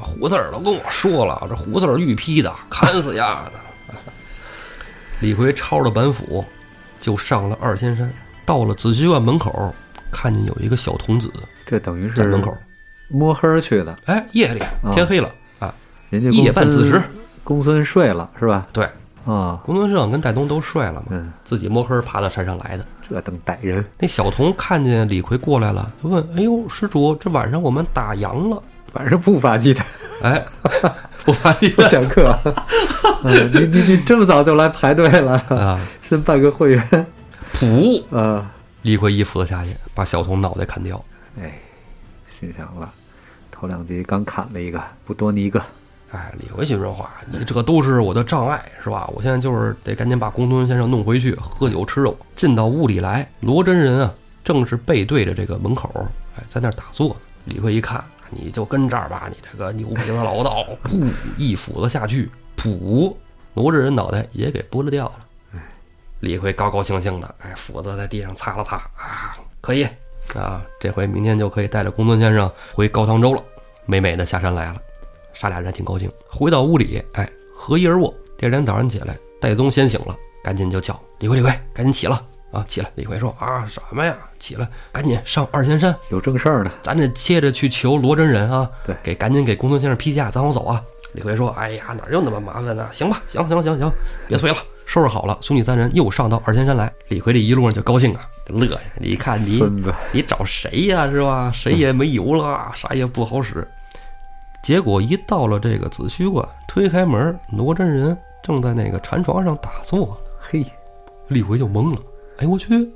[0.00, 3.52] 胡四儿都跟我说了，这胡四儿玉批的，砍死丫的。
[5.20, 6.44] 李逵抄着板斧，
[7.00, 8.12] 就上了二仙山，
[8.44, 9.74] 到了紫虚观门口，
[10.12, 11.32] 看见有一个小童子
[11.66, 12.56] 这等于是在门口。
[13.08, 14.60] 摸黑儿去的，哎，夜里
[14.92, 15.74] 天黑了啊，
[16.10, 17.02] 人家夜半子时，
[17.42, 18.66] 公孙睡了是吧？
[18.72, 18.84] 对，
[19.24, 22.84] 啊，公孙胜跟戴东都睡了嘛，嗯，自己摸黑爬到山上来的。
[23.08, 28.60] 这等歹人，那小童看见李逵过来了，就问：“哎呦，施主，这晚上我们打烊了。
[28.96, 29.84] 晚上不发鸡蛋，”
[30.22, 30.44] 哎，
[31.24, 32.36] 不发现不讲课。
[33.24, 37.06] 嗯，你你你这么早就来排队了，啊，先办个会员
[37.54, 38.02] 噗！
[38.16, 38.50] 啊？
[38.82, 41.02] 李逵一斧子下去，把小童脑袋砍掉。
[41.40, 41.58] 哎，
[42.28, 42.92] 心想了，
[43.50, 45.60] 头两集刚砍了一个，不多你一个。
[46.12, 49.10] 哎，李逵心说话，你这都是我的障碍，是吧？
[49.12, 52.16] 我现在就是得赶紧把公孙先生弄回去，喝酒吃肉。
[52.36, 55.90] 进到屋里来，罗真人啊，正是背对着这个门口，
[56.38, 57.16] 哎，在那儿打坐。
[57.46, 63.14] 李逵一看，你就跟这儿吧，你这个牛鼻子老道，噗，一斧子下去，噗，
[63.54, 65.60] 罗真人脑袋也给拨了掉了。
[66.20, 69.86] 李逵高高兴兴的，哎，斧子在地上擦了擦，啊，可以
[70.34, 73.42] 啊，这回明天就可以带着公孙先生回高唐州了，
[73.84, 74.80] 美美的下山来了。
[75.34, 78.12] 杀俩人还挺高兴，回到屋里，哎，合衣而卧。
[78.38, 82.90] 第二天早上起来，戴宗先醒了，赶紧就叫李逵，李逵，赶紧起了啊，起来！
[82.94, 84.16] 李逵说啊，什么呀？
[84.38, 86.70] 起来，赶紧上二仙山，有正事儿呢。
[86.82, 90.82] 咱这接着去求罗真人啊，对，给赶紧给公孙先生批假，咱好走啊。
[91.12, 92.88] 李逵说，哎呀，哪有那么麻烦呢？
[92.92, 93.90] 行吧，行行行行，
[94.28, 96.92] 别催了，收拾好了，兄弟三人又上到二仙山来。
[97.08, 98.80] 李逵这一路上就高兴啊，乐呀！
[98.96, 99.62] 你看你，
[100.12, 101.08] 你找谁呀？
[101.10, 101.50] 是吧？
[101.52, 103.66] 谁也没油了，啥也不好使。
[104.62, 110.16] 结果一到了这个紫虚观，推开门，罗真人正在那个禅床上打坐。
[110.40, 110.64] 嘿，
[111.28, 112.00] 李逵就懵了。
[112.38, 112.90] 哎，我去，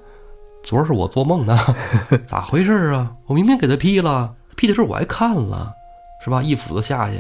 [0.63, 1.59] 昨儿是我做梦呢？
[2.29, 3.11] 咋回事啊？
[3.27, 5.73] 我明明给他劈了，劈的时候我还看了，
[6.23, 6.43] 是吧？
[6.43, 7.17] 一斧子下去，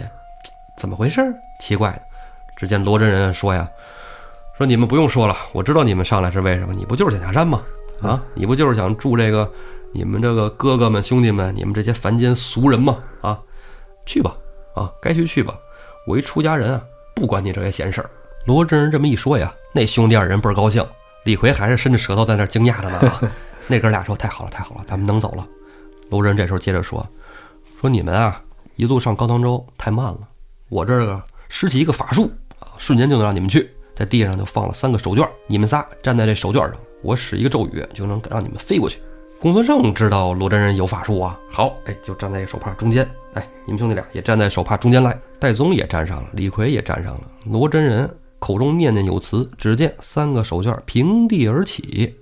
[0.77, 1.23] 怎么回事？
[1.61, 1.99] 奇怪。
[2.57, 3.66] 只见罗真人说呀
[4.59, 6.75] ：“说你们不用说了，我知道你们上来是为什么。
[6.75, 7.62] 你不就是想下山吗？
[8.03, 9.51] 啊，你不就是想住这个
[9.95, 12.99] 你们这个哥哥们、兄弟们，你们这些凡间俗人吗？
[13.23, 13.41] 啊？”
[14.05, 14.37] 去吧，
[14.75, 15.55] 啊，该去去吧。
[16.07, 16.83] 我一出家人啊，
[17.14, 18.11] 不管你这些闲事儿。
[18.45, 20.87] 罗真人这么一说呀，那兄弟二人倍儿高兴。
[21.25, 23.31] 李逵还是伸着舌头在那惊讶着呢。
[23.68, 25.47] 那哥俩说：“太好了，太好了，咱们能走了。”
[26.11, 27.07] 罗真人这时候接着说
[27.81, 28.43] ：“说你们啊，
[28.77, 30.21] 一路上高唐州太慢了，
[30.68, 33.71] 我这个施起一个法术啊，瞬间就能让你们去。
[33.95, 38.99] 在地上就放了三个手绢，你们仨站在这手绢上，我使一个咒语就能让你们飞过去。”
[39.41, 45.18] 公孙胜知道罗真人有法术啊，好，哎，就站在手帕中间，哎，你们兄弟俩也站在手帕中间来。
[45.39, 47.23] 戴宗也站上了，李逵也站上了。
[47.47, 52.12] 罗真人口中念念有词，只见三个手绢平地而起，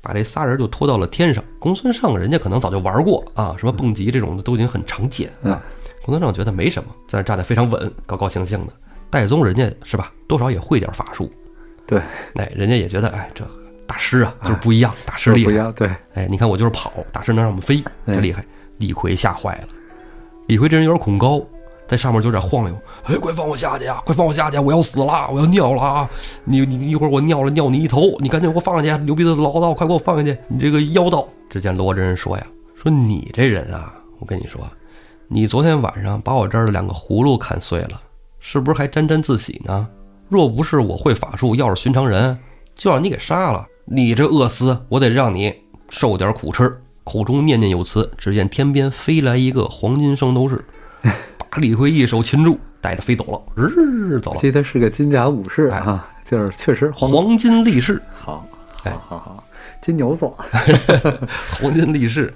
[0.00, 1.42] 把这仨人就拖到了天上。
[1.58, 5.60] 公孙胜人家可能早就玩过啊，什么蹦极这种的都已经很常见啊。
[6.04, 8.72] 公孙胜觉得没什么，在那站得非常稳，高高兴兴的。
[9.10, 11.28] 戴宗人家是吧，多少也会点法术，
[11.86, 12.00] 对，
[12.36, 13.44] 哎，人家也觉得哎这。
[13.84, 15.70] 大师啊，就是不一样，大师厉害。
[15.72, 18.42] 对，哎，你看我就是跑，大师能让我们飞，这厉害。
[18.78, 19.68] 李逵吓坏了，
[20.46, 21.44] 李逵这人有点恐高，
[21.86, 22.78] 在上面就有点晃悠。
[23.04, 24.00] 哎，快放我下去呀！
[24.04, 24.58] 快放我下去！
[24.58, 26.08] 我要死了，我要尿了啊！
[26.44, 29.04] 你你一会儿我尿了尿你一头，你赶紧给我放下去！
[29.04, 30.38] 牛逼的老道，快给我放下去！
[30.46, 31.26] 你这个妖道！
[31.50, 32.46] 只见罗真人说呀
[32.80, 34.60] ：“说你这人啊，我跟你说，
[35.26, 38.00] 你昨天晚上把我这儿的两个葫芦砍碎了，
[38.38, 39.88] 是不是还沾沾自喜呢？
[40.28, 42.38] 若不是我会法术，要是寻常人，
[42.76, 45.52] 就让你给杀了。”你这恶厮，我得让你
[45.88, 46.80] 受点苦吃。
[47.02, 50.64] 口中念念有词，只见天边飞来一个黄金圣斗士，
[51.58, 53.62] 李逵一手擒住，带着飞走了。
[53.62, 54.40] 日走了。
[54.40, 58.00] 记得是个金甲武士啊，就是确实黄金力士。
[58.18, 58.46] 好，
[58.84, 59.44] 哎，好好，
[59.80, 60.36] 金牛座，
[61.60, 62.32] 黄金力士。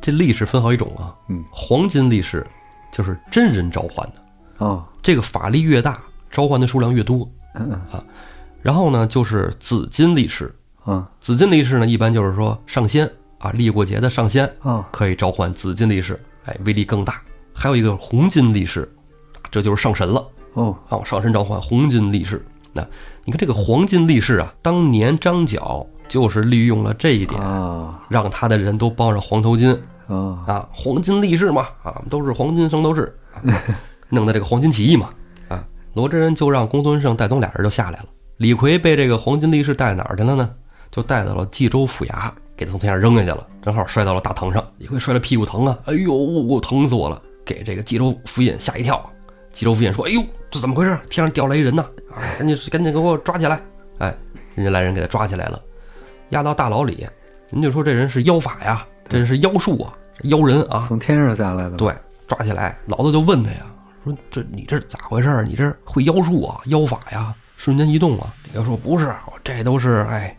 [0.00, 1.14] 这力士分好几种啊。
[1.28, 2.44] 嗯，黄金力士
[2.90, 4.84] 就是真人召唤的啊。
[5.02, 6.00] 这个法力越大，
[6.30, 7.28] 召唤的数量越多。
[7.54, 8.04] 嗯嗯啊。
[8.62, 10.54] 然后呢，就是紫金力士。
[10.84, 13.08] 啊，紫金力士呢，一般就是说上仙
[13.38, 17.22] 啊，历过劫的上仙啊，可以召唤紫金力士，哎，威力更大。
[17.62, 18.92] 还有一个红金力士，
[19.48, 22.44] 这就是上神了哦，啊，上神召唤红金力士。
[22.72, 22.84] 那
[23.24, 33.16] 你看这个黄金力士啊，当年张角就是利用了这一点啊，让他的人都包上黄头巾啊啊，黄金力士嘛啊，都是黄金圣斗士，
[34.10, 35.10] 弄的这个黄金起义嘛
[35.46, 38.06] 啊，罗真人就让公孙胜、戴宗俩人就下来了。
[38.38, 40.50] 李逵被这个黄金力士带哪儿去了呢？
[40.90, 44.60] 就带到了冀州府衙，给他从天上扔下去了，正好摔到了大堂上。
[44.78, 45.78] 李逵摔了屁股疼啊！
[45.84, 47.22] 哎呦，我疼死我了！
[47.44, 49.04] 给这个冀州府尹吓一跳。
[49.52, 50.98] 冀州府尹说：“哎呦，这怎么回事？
[51.10, 51.84] 天上掉来一人呐！
[52.10, 53.60] 啊，赶紧赶紧给我抓起来！”
[53.98, 54.14] 哎，
[54.54, 55.62] 人家来人给他抓起来了，
[56.30, 57.06] 押到大牢里。
[57.50, 61.76] 人就说这人是妖法呀，这人是妖术啊，妖人啊，从天上下来的。
[61.76, 61.94] 对，
[62.26, 63.66] 抓起来，老子就问他呀，
[64.04, 65.44] 说这你这咋回事？
[65.44, 68.34] 你这会妖术啊，妖法呀，瞬间移动啊？
[68.44, 69.14] 李逵说不是，
[69.44, 70.34] 这都是哎。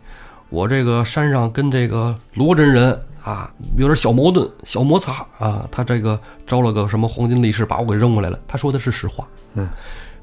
[0.50, 8.38] 我这个山上跟这个罗真人啊有点小矛盾、小摩擦啊，他这个招了个什么黄金力士把我给扔过来了。
[8.46, 9.26] 他说的是实话。
[9.54, 9.68] 嗯，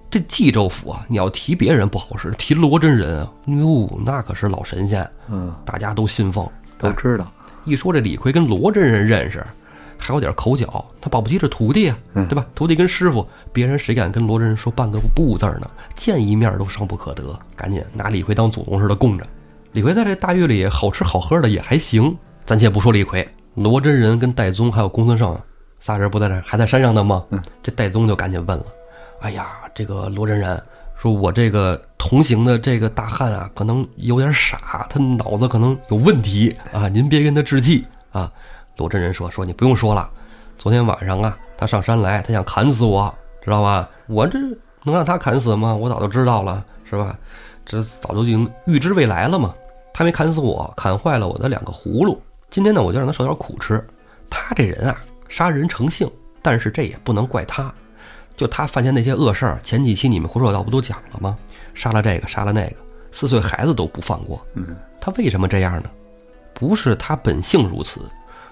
[0.09, 5.09] 这冀州府啊，你要提别人不好使，提罗真人啊，哟，那可是老神仙。
[5.29, 6.47] 嗯，大家都信奉，
[6.77, 7.31] 都知道。
[7.65, 9.45] 一说这李逵跟罗真人认识，
[9.97, 12.45] 还有点口角，他保不齐是徒弟啊，对吧？
[12.53, 15.69] 徒弟跟师傅，别人谁敢跟罗真人说半个不字呢？
[15.95, 19.25] 见一面都伤不可得，赶紧拿李逵当祖宗似的供着。
[19.71, 25.37] 李逵在这大狱里好吃好喝的也还行，暂且不说李逵，罗真人跟戴宗还有公孙胜
[25.79, 27.25] 仨人不在这还在山上呢吗？
[27.63, 28.65] 这戴宗就赶紧问了
[29.21, 30.61] ：“哎呀，这个罗真人
[30.95, 38.31] 说，我这个同行的这个大汉啊，可能有点傻，他脑子可能有问题啊，您别跟他置气啊。
[38.77, 40.09] 罗真人说说你不用说了，
[40.57, 43.13] 昨天晚上啊，他上山来，他想砍死我，
[43.43, 43.89] 知道吧？
[44.07, 44.39] 我这
[44.83, 45.73] 能让他砍死吗？
[45.73, 47.17] 我早就知道了，是吧？
[47.65, 49.53] 这早就已经预知未来了嘛。
[49.93, 52.21] 他没砍死我，砍坏了我的两个葫芦。
[52.51, 53.81] 今天呢，我就让他受点苦吃。
[54.29, 57.73] 他这人啊，杀人成性，但是这也不能怪他。
[58.35, 61.37] 就他犯下那些恶事儿，前几期你们胡说道不都讲了吗？
[61.73, 62.75] 杀了这个，杀了那个，
[63.09, 64.45] 四岁孩子都不放过。
[64.55, 65.89] 嗯，他为什么这样呢？
[66.53, 68.01] 不是他本性如此，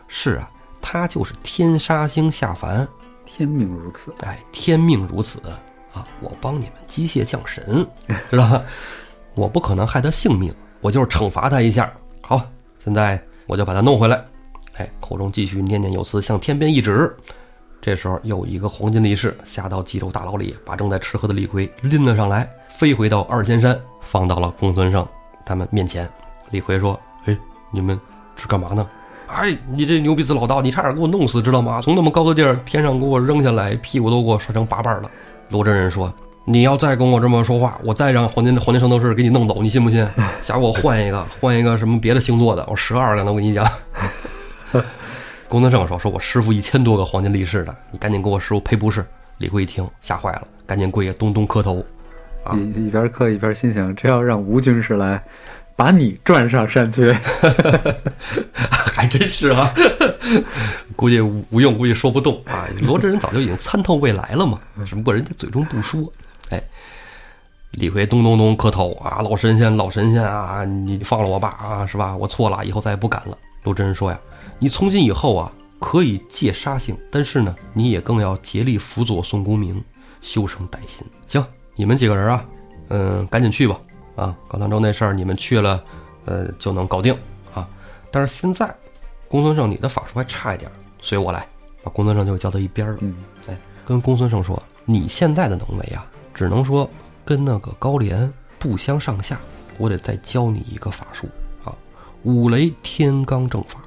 [0.08, 0.50] 是啊，
[0.82, 2.88] 他就是天杀星下凡，
[3.26, 4.14] 天命如此。
[4.22, 5.40] 哎，天命如此
[5.94, 6.08] 啊！
[6.22, 7.86] 我帮你们机械降神，
[8.32, 8.64] 知道吧？
[9.36, 10.54] 我不可能害他性命。
[10.80, 11.92] 我就是惩罚他一下，
[12.22, 12.42] 好，
[12.78, 14.24] 现在我就把他弄回来。
[14.78, 17.14] 哎，口中继续念念有词，向天边一指。
[17.82, 25.06] 这时候，又一个黄金力士下到济州大牢里，把正在吃喝的李逵拎了上来，飞回到二仙山，放到了公孙胜
[25.46, 26.08] 他们面前。
[26.52, 27.36] 李逵说：“哎，
[27.72, 28.00] 你们
[28.36, 28.88] 是干嘛呢？
[29.28, 31.82] 哎，你这牛鼻子老道，你差点给我弄死，知道吗？
[31.82, 35.10] 从那么高的地儿，天上给我扔下来，屁股都给我摔成八瓣了。”
[35.50, 36.14] 罗真人说。
[36.52, 40.04] 你要再跟我这么说话，我再让黄金黄金圣斗士给你弄走，你信不信？
[40.42, 43.32] 下回我换一个， 换一个什么别的星座的，我十二个呢。
[43.32, 43.64] 我跟你讲，
[45.48, 49.06] 公孙胜说：“说我师傅一千多个黄金力士的，你赶紧给我师傅赔不是。”
[49.38, 51.86] 李逵一听吓坏了，赶紧跪下咚咚磕头。
[52.56, 55.22] 一一边磕一边心想：这要让吴军师来，
[55.76, 57.14] 把你转上山去，
[58.60, 59.72] 还真是啊。
[60.96, 62.68] 估计吴用估计说不动啊。
[62.82, 66.12] 罗真人早就已经参透未来了嘛，只不过人家嘴中不说。
[66.50, 66.62] 哎，
[67.72, 69.22] 李逵咚咚咚磕头啊！
[69.22, 70.66] 老神仙，老神仙啊！
[70.66, 71.86] 你放了我吧啊！
[71.86, 72.16] 是吧？
[72.18, 73.38] 我错了，以后再也不敢了。
[73.64, 74.20] 罗真人说呀
[74.58, 79.84] ：“你从今以后啊，可以戒杀性，但是呢，你也更要竭力辅佐宋公明，
[80.22, 81.06] 修成歹心。
[81.28, 81.46] 行，
[81.76, 82.46] 你们几个人啊，
[82.88, 83.80] 嗯，赶紧去吧。
[84.16, 85.84] 啊，高唐州那事儿你们去了，
[86.26, 87.16] 呃，就能搞定
[87.54, 87.68] 啊。
[88.10, 88.74] 但是现在，
[89.28, 90.70] 公孙胜，你的法术还差一点，
[91.02, 91.46] 随我来。
[91.84, 92.98] 把公孙胜就叫到一边了。
[93.02, 93.16] 嗯，
[93.48, 96.06] 哎，跟公孙胜说，你现在的能为啊。”
[96.40, 96.90] 只能说
[97.26, 99.38] 跟那个高廉不相上下，
[99.78, 101.28] 我得再教你一个法术
[101.66, 101.76] 啊，
[102.24, 103.82] 五雷天罡正法。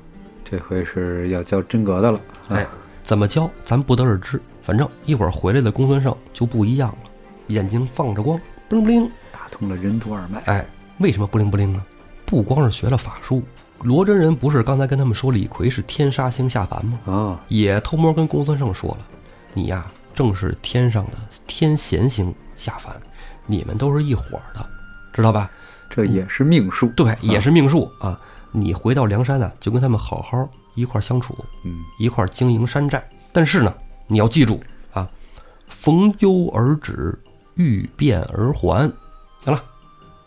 [0.44, 2.20] 这回是要教真格的了。
[2.50, 2.66] 哎，
[3.02, 7.10] 怎么教咱不得而知，反正一会儿回来的公孙胜就不一样了，
[7.46, 8.38] 眼睛放着光，
[8.68, 10.42] 不灵不灵，打通了任督二脉。
[10.44, 10.62] 哎，
[10.98, 11.82] 为什么不灵不灵呢？
[12.26, 13.42] 不光是学了法术，
[13.80, 17.00] 罗真人不是刚才跟他们说李逵是天杀星下凡吗？
[17.06, 18.98] 啊，也偷摸跟公孙胜说了，
[19.54, 19.86] 你呀。
[20.14, 21.12] 正是天上的
[21.46, 22.94] 天闲星下凡，
[23.46, 24.64] 你们都是一伙的，
[25.12, 25.50] 知道吧？
[25.90, 28.18] 这也是命数，对，也是命数啊！
[28.52, 33.02] 你回到梁山呢，就跟他们好好一块相处，嗯，一块经营山寨。
[33.32, 33.74] 但是呢，
[34.06, 35.08] 你要记住啊，
[35.66, 37.18] 逢忧而止，
[37.56, 38.90] 遇变而还。
[39.44, 39.62] 行了，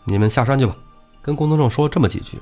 [0.04, 0.76] 你们下山去吧。
[1.22, 2.38] 跟公孙胜说了这么几句，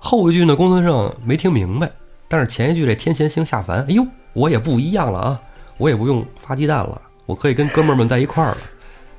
[0.00, 1.92] 后一句呢，公孙胜没听明白，
[2.28, 5.40] 但是前一句这天贤星下凡，哎呦，我也不一样了啊！
[5.76, 8.58] 我也不用发鸡蛋了，我可以跟哥们儿们在一块儿了。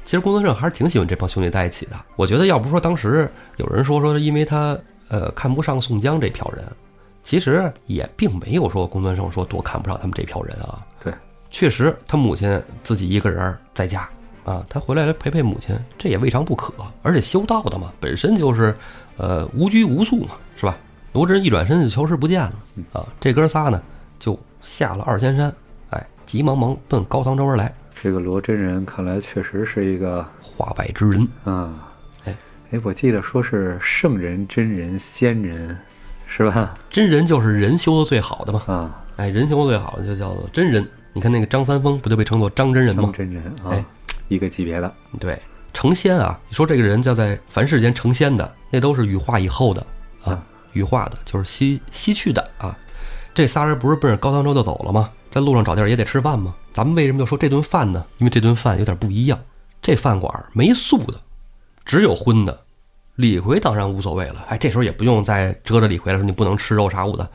[0.09, 1.91] 其实公孙胜还是挺喜欢这帮兄弟在一起的。
[2.15, 4.75] 我觉得要不说当时有人说说因为他
[5.07, 6.65] 呃看不上宋江这票人，
[7.23, 10.83] 其实也并没有说公孙胜说多看不上他们这票人啊。
[11.03, 11.13] 对，
[11.51, 14.09] 确实他母亲自己一个人在家
[14.45, 16.73] 啊，他回来来陪陪母亲，这也未尝不可。
[17.03, 18.75] 而且修道的嘛，本身就是
[19.15, 20.75] 呃无拘无束嘛，是吧？
[21.13, 22.53] 罗真一转身就消失不见了
[22.93, 23.05] 啊。
[23.19, 23.79] 这哥仨呢
[24.17, 25.53] 就下了二仙山。
[25.91, 27.71] 哎急忙忙奔高唐州而来。
[28.01, 31.91] 这个罗真人看来确实是一个化外之人啊！
[32.23, 32.37] 哎
[32.71, 35.77] 哎，我记得说是圣人、真人、仙人，
[36.25, 36.77] 是吧？
[36.89, 39.03] 真人就是人修的最好的嘛啊！
[39.17, 40.87] 哎，人修的最好的就叫做真人。
[41.11, 43.11] 你看那个张三丰不就被称作张真人吗？
[43.13, 43.75] 真人啊，
[44.29, 44.93] 一个级别的。
[45.19, 45.37] 对，
[45.73, 46.39] 成仙啊！
[46.47, 49.85] 你说这个人叫在凡世间成仙的，那都是羽化以后的
[50.23, 50.41] 啊，
[50.71, 52.77] 羽化的就是西西去的啊。
[53.33, 55.09] 这仨人不是奔着高唐州就走了吗？
[55.29, 56.55] 在路上找地儿也得吃饭吗？
[56.73, 58.05] 咱们为什么就说这顿饭呢？
[58.17, 59.39] 因为这顿饭有点不一样。
[59.81, 61.13] 这饭馆没素的，
[61.85, 62.59] 只有荤的。
[63.15, 67.29] 李逵当然无所谓了，哎，这时候也不用再遮着李逵了，说你不能吃肉啥物的。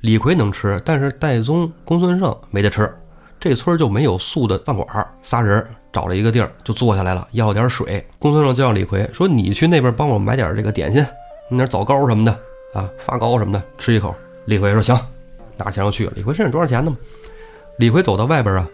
[0.00, 2.90] 李逵能吃，但是戴宗、公孙胜没得吃。
[3.38, 5.06] 这村就没有素的饭馆。
[5.22, 8.06] 仨人找了一个地儿就坐下来了，要点水。
[8.18, 11.04] 公孙胜就让李逵说：“你去那边帮我买点这个点心，
[11.48, 12.32] 弄点枣糕什么的
[12.74, 14.98] 啊，发糕什么的，吃一口。”李逵说：“行。”
[15.56, 16.12] 拿钱就去了。
[16.16, 16.96] 李逵身上多少钱呢嘛
[17.80, 18.68] 李逵走到外边啊，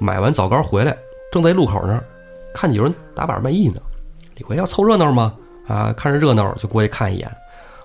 [0.00, 0.98] 买完枣糕回来，
[1.30, 2.04] 正在路口那儿，
[2.52, 3.80] 看见有人打板卖艺呢。
[4.34, 5.32] 李逵要凑热闹吗？
[5.68, 7.30] 啊，看着热闹就过去看一眼，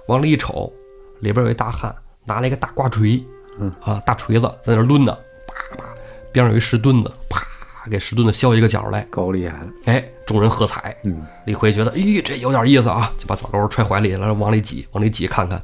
[0.08, 0.74] 往里一瞅，
[1.20, 1.96] 里边有一大汉
[2.26, 3.24] 拿了一个大瓜锤，
[3.60, 5.16] 嗯啊，大锤子在那抡呢，
[5.46, 5.86] 啪啪，
[6.32, 7.46] 边上有一石墩子，啪
[7.88, 9.06] 给石墩子削一个角来。
[9.12, 10.98] 够厉害了，哎，众人喝彩。
[11.04, 15.62] 嗯，李逵觉得，咦，这有点意思啊，就把枣糕揣怀里了，往里挤，往里挤看看。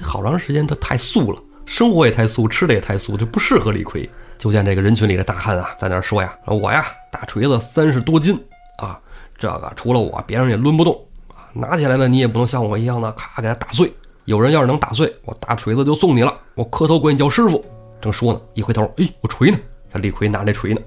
[0.00, 4.08] 好长时间，他太素了，生活也太素，吃的也太素，就不适合李逵。
[4.38, 8.38] 就见这个人群里的大汉啊，在那说呀：“我呀，大锤子三十多斤
[8.78, 8.98] 啊，
[9.38, 10.94] 这个除了我，别人也抡不动
[11.28, 11.48] 啊。
[11.52, 13.92] 拿起来了，你也不能像我一样的咔给他打碎。
[14.24, 16.34] 有人要是能打碎，我大锤子就送你了。
[16.54, 17.64] 我磕头管你叫师傅。”
[18.00, 19.58] 正说呢，一回头，哎，我锤呢？
[19.90, 20.80] 他李逵拿这锤呢。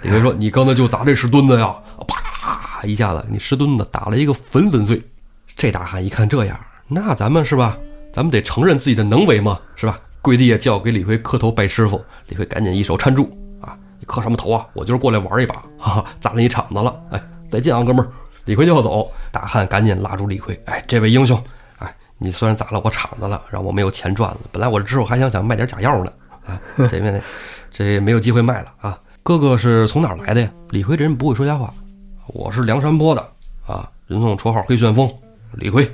[0.00, 1.74] 李逵说：“你刚才就砸这石墩子呀？
[2.08, 2.82] 啪！
[2.84, 5.00] 一下子，你石墩子打了一个粉粉碎。”
[5.56, 7.78] 这大汉一看这样，那咱们是吧？
[8.12, 10.00] 咱们得承认自己的能为嘛，是吧？
[10.24, 12.02] 跪地下叫给李逵磕头拜师傅。
[12.28, 13.76] 李逵赶紧一手搀住啊！
[14.00, 14.66] 你磕什么头啊？
[14.72, 16.98] 我就是过来玩一把，哈哈，砸了一场子了。
[17.10, 18.08] 哎，再见啊，哥们儿！
[18.46, 20.58] 李逵就要走，大汉赶紧拉住李逵。
[20.64, 21.38] 哎，这位英雄，
[21.78, 26.10] 哎，你虽然砸了我场子了，让我没有钱赚了，本来我之后还想想卖点假药呢。
[26.46, 26.58] 啊，
[26.88, 27.22] 这边
[27.70, 28.98] 这没有机会卖了啊！
[29.22, 30.50] 哥哥是从哪儿来的呀？
[30.70, 31.70] 李逵这人不会说瞎话，
[32.28, 33.28] 我是梁山泊的
[33.66, 35.06] 啊，人送绰号黑旋风。
[35.52, 35.86] 李逵，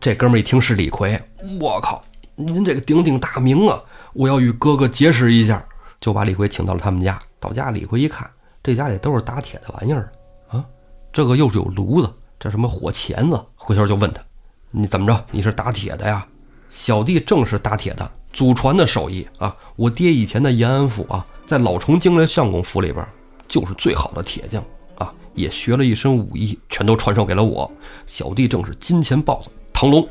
[0.00, 1.20] 这哥们一听是李逵，
[1.60, 2.04] 我靠，
[2.36, 3.80] 您这个鼎鼎大名啊！
[4.12, 5.64] 我要与哥哥结识一下，
[6.00, 7.18] 就把李逵请到了他们家。
[7.40, 8.30] 到家，李逵一看，
[8.62, 10.12] 这家里都是打铁的玩意儿
[10.48, 10.64] 啊，
[11.12, 13.42] 这个又是有炉子，这什么火钳子？
[13.54, 14.22] 回头就问他，
[14.70, 15.24] 你怎么着？
[15.30, 16.26] 你是打铁的呀？
[16.70, 19.56] 小弟正是打铁的，祖传的手艺啊！
[19.76, 23.06] 我爹以前的延安府啊，在老崇京的相公府里边，
[23.48, 24.62] 就是最好的铁匠
[24.96, 27.70] 啊，也学了一身武艺，全都传授给了我。
[28.06, 30.06] 小弟正是金钱豹子唐龙。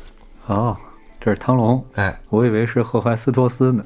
[0.48, 0.76] 啊，
[1.26, 1.84] 这是汤龙。
[1.96, 3.84] 哎，我以为是赫淮斯托斯呢，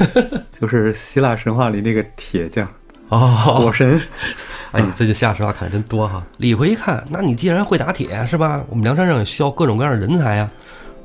[0.58, 2.66] 就是希腊神话里那个铁匠
[3.10, 4.00] 哦，火神。
[4.72, 6.24] 哎，你最近瞎说话看的真多哈！
[6.38, 8.64] 李逵一看，那你既然会打铁是吧？
[8.70, 10.50] 我们梁山上也需要各种各样的人才呀。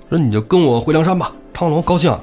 [0.08, 1.34] 说你就跟我回梁山吧。
[1.52, 2.18] 汤龙高兴，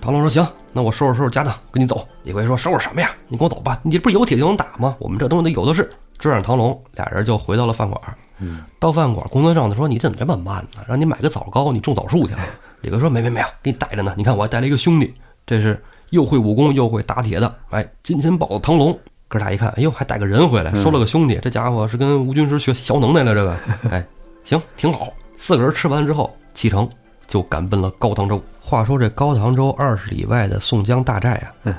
[0.00, 2.04] 汤龙说行，那我收拾收拾家当，跟你走。
[2.24, 3.12] 李逵说收拾什么呀？
[3.28, 3.78] 你跟我走吧。
[3.84, 4.96] 你不是有铁就能打吗？
[4.98, 5.88] 我们这东西都有的是。
[6.18, 8.00] 追上汤龙，俩人就回到了饭馆。
[8.40, 10.82] 嗯，到饭馆，公孙胜他说你怎么这么慢呢？
[10.88, 12.40] 让你买个枣糕，你种枣树去了。
[12.80, 14.14] 李逵说没没没有，给你带着呢。
[14.16, 15.12] 你看我还带了一个兄弟，
[15.46, 17.54] 这是又会武功又会打铁的。
[17.70, 18.98] 哎，金钱豹子唐龙。
[19.30, 21.38] 哥俩一看，哎呦，还带个人回来，收了个兄弟。
[21.42, 23.34] 这家伙是跟吴军师学小能耐了。
[23.34, 23.56] 这个，
[23.90, 24.06] 哎，
[24.42, 25.12] 行，挺好。
[25.36, 26.88] 四个人吃完之后启程，
[27.26, 28.42] 就赶奔了高唐州。
[28.58, 31.74] 话说这高唐州二十里外的宋江大寨啊，嗯，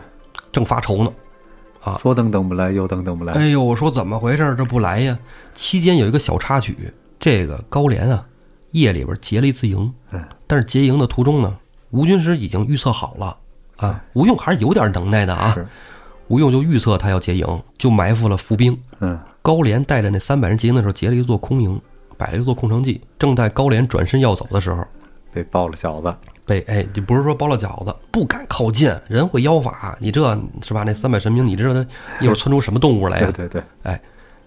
[0.52, 1.12] 正发愁呢。
[1.82, 3.34] 啊左等等不来，右等等不来。
[3.34, 4.54] 哎呦，我说怎么回事？
[4.56, 5.18] 这不来呀？
[5.56, 8.24] 期间有一个小插曲，这个高廉啊，
[8.72, 9.94] 夜里边劫了一次营。
[10.12, 11.56] 嗯，但是劫营的途中呢，
[11.92, 13.38] 吴军师已经预测好了
[13.78, 14.04] 啊。
[14.14, 15.56] 吴用还是有点能耐的啊。
[16.28, 18.78] 吴用就预测他要劫营，就埋伏了伏兵。
[19.00, 21.82] 嗯，高廉带着那三百人结营的时候，劫了一座空营，
[22.18, 23.02] 摆了一座空城计。
[23.18, 24.86] 正在高廉转身要走的时候，
[25.34, 26.16] 被包了饺子。
[26.46, 30.22] 被哎，你不是说包了饺子，不敢靠近，人会妖法，你这
[30.64, 30.84] 是吧？
[30.84, 31.88] 那三百神兵，你知道他
[32.20, 33.32] 一会儿窜出什么动物来呀？
[33.36, 34.02] 对对对，哎，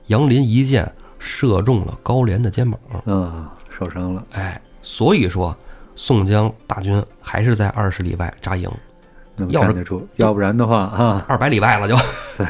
[0.07, 3.49] 杨林一箭射中了高廉的肩膀，嗯，
[3.85, 4.25] 受伤了。
[4.33, 5.57] 哎，所以说
[5.97, 8.71] 宋江大军还是在二十里外扎营，
[9.37, 11.97] 能要是要不然的话啊，二百里外了就。
[12.37, 12.47] 对，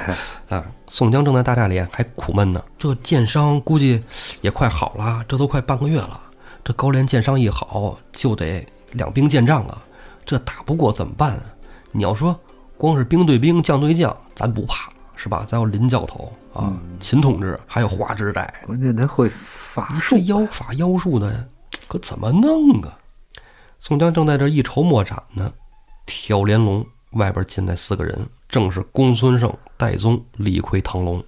[0.48, 4.02] 啊， 宋江正在大寨里还苦闷呢，这箭伤估计
[4.42, 6.20] 也快好了，这都快半个月了。
[6.62, 9.82] 这高廉箭伤一好，就得两兵见仗啊，
[10.24, 11.42] 这打不过怎么办啊？
[11.92, 12.38] 你要说
[12.76, 14.91] 光是兵对兵，将对将，咱不怕
[15.22, 15.44] 是吧？
[15.46, 20.22] 咱有林教头啊，秦同志，还有花之代，关键他会法术这。
[20.24, 21.48] 妖法妖术的，
[21.86, 22.98] 可怎么弄啊？
[23.78, 25.52] 宋江正在这一筹莫展呢，
[26.06, 28.18] 挑帘笼外边进来四个人，
[28.48, 31.22] 正是公孙胜、戴宗、李逵、唐龙。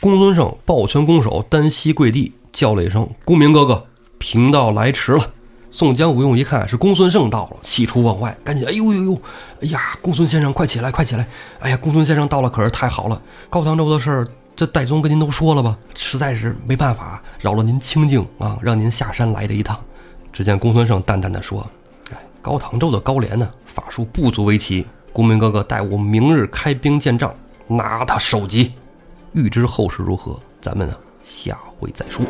[0.00, 3.86] 公孙胜抱拳拱手，单膝跪地，叫了一声：“公明哥哥，
[4.18, 5.32] 贫道来迟了。”
[5.74, 9.20] 宋江、吴用一看是公孙胜到了，喜出望外，赶紧：“哎呦呦呦！
[9.60, 11.26] 哎呀，公孙先生，快起来，快起来！
[11.58, 13.20] 哎呀，公孙先生到了，可是太好了！
[13.50, 15.76] 高唐州的事儿，这戴宗跟您都说了吧？
[15.96, 19.76] 实在是没办法，扰了您清静啊，让您下山来这一趟。”
[20.32, 21.66] 只见公孙胜淡淡的说
[22.14, 24.86] ：“哎，高唐州的高廉呢，法术不足为奇。
[25.12, 27.34] 公明哥哥待我明日开兵见仗，
[27.66, 28.72] 拿他首级。
[29.32, 30.94] 欲知后事如何，咱们呢
[31.24, 32.24] 下回再说。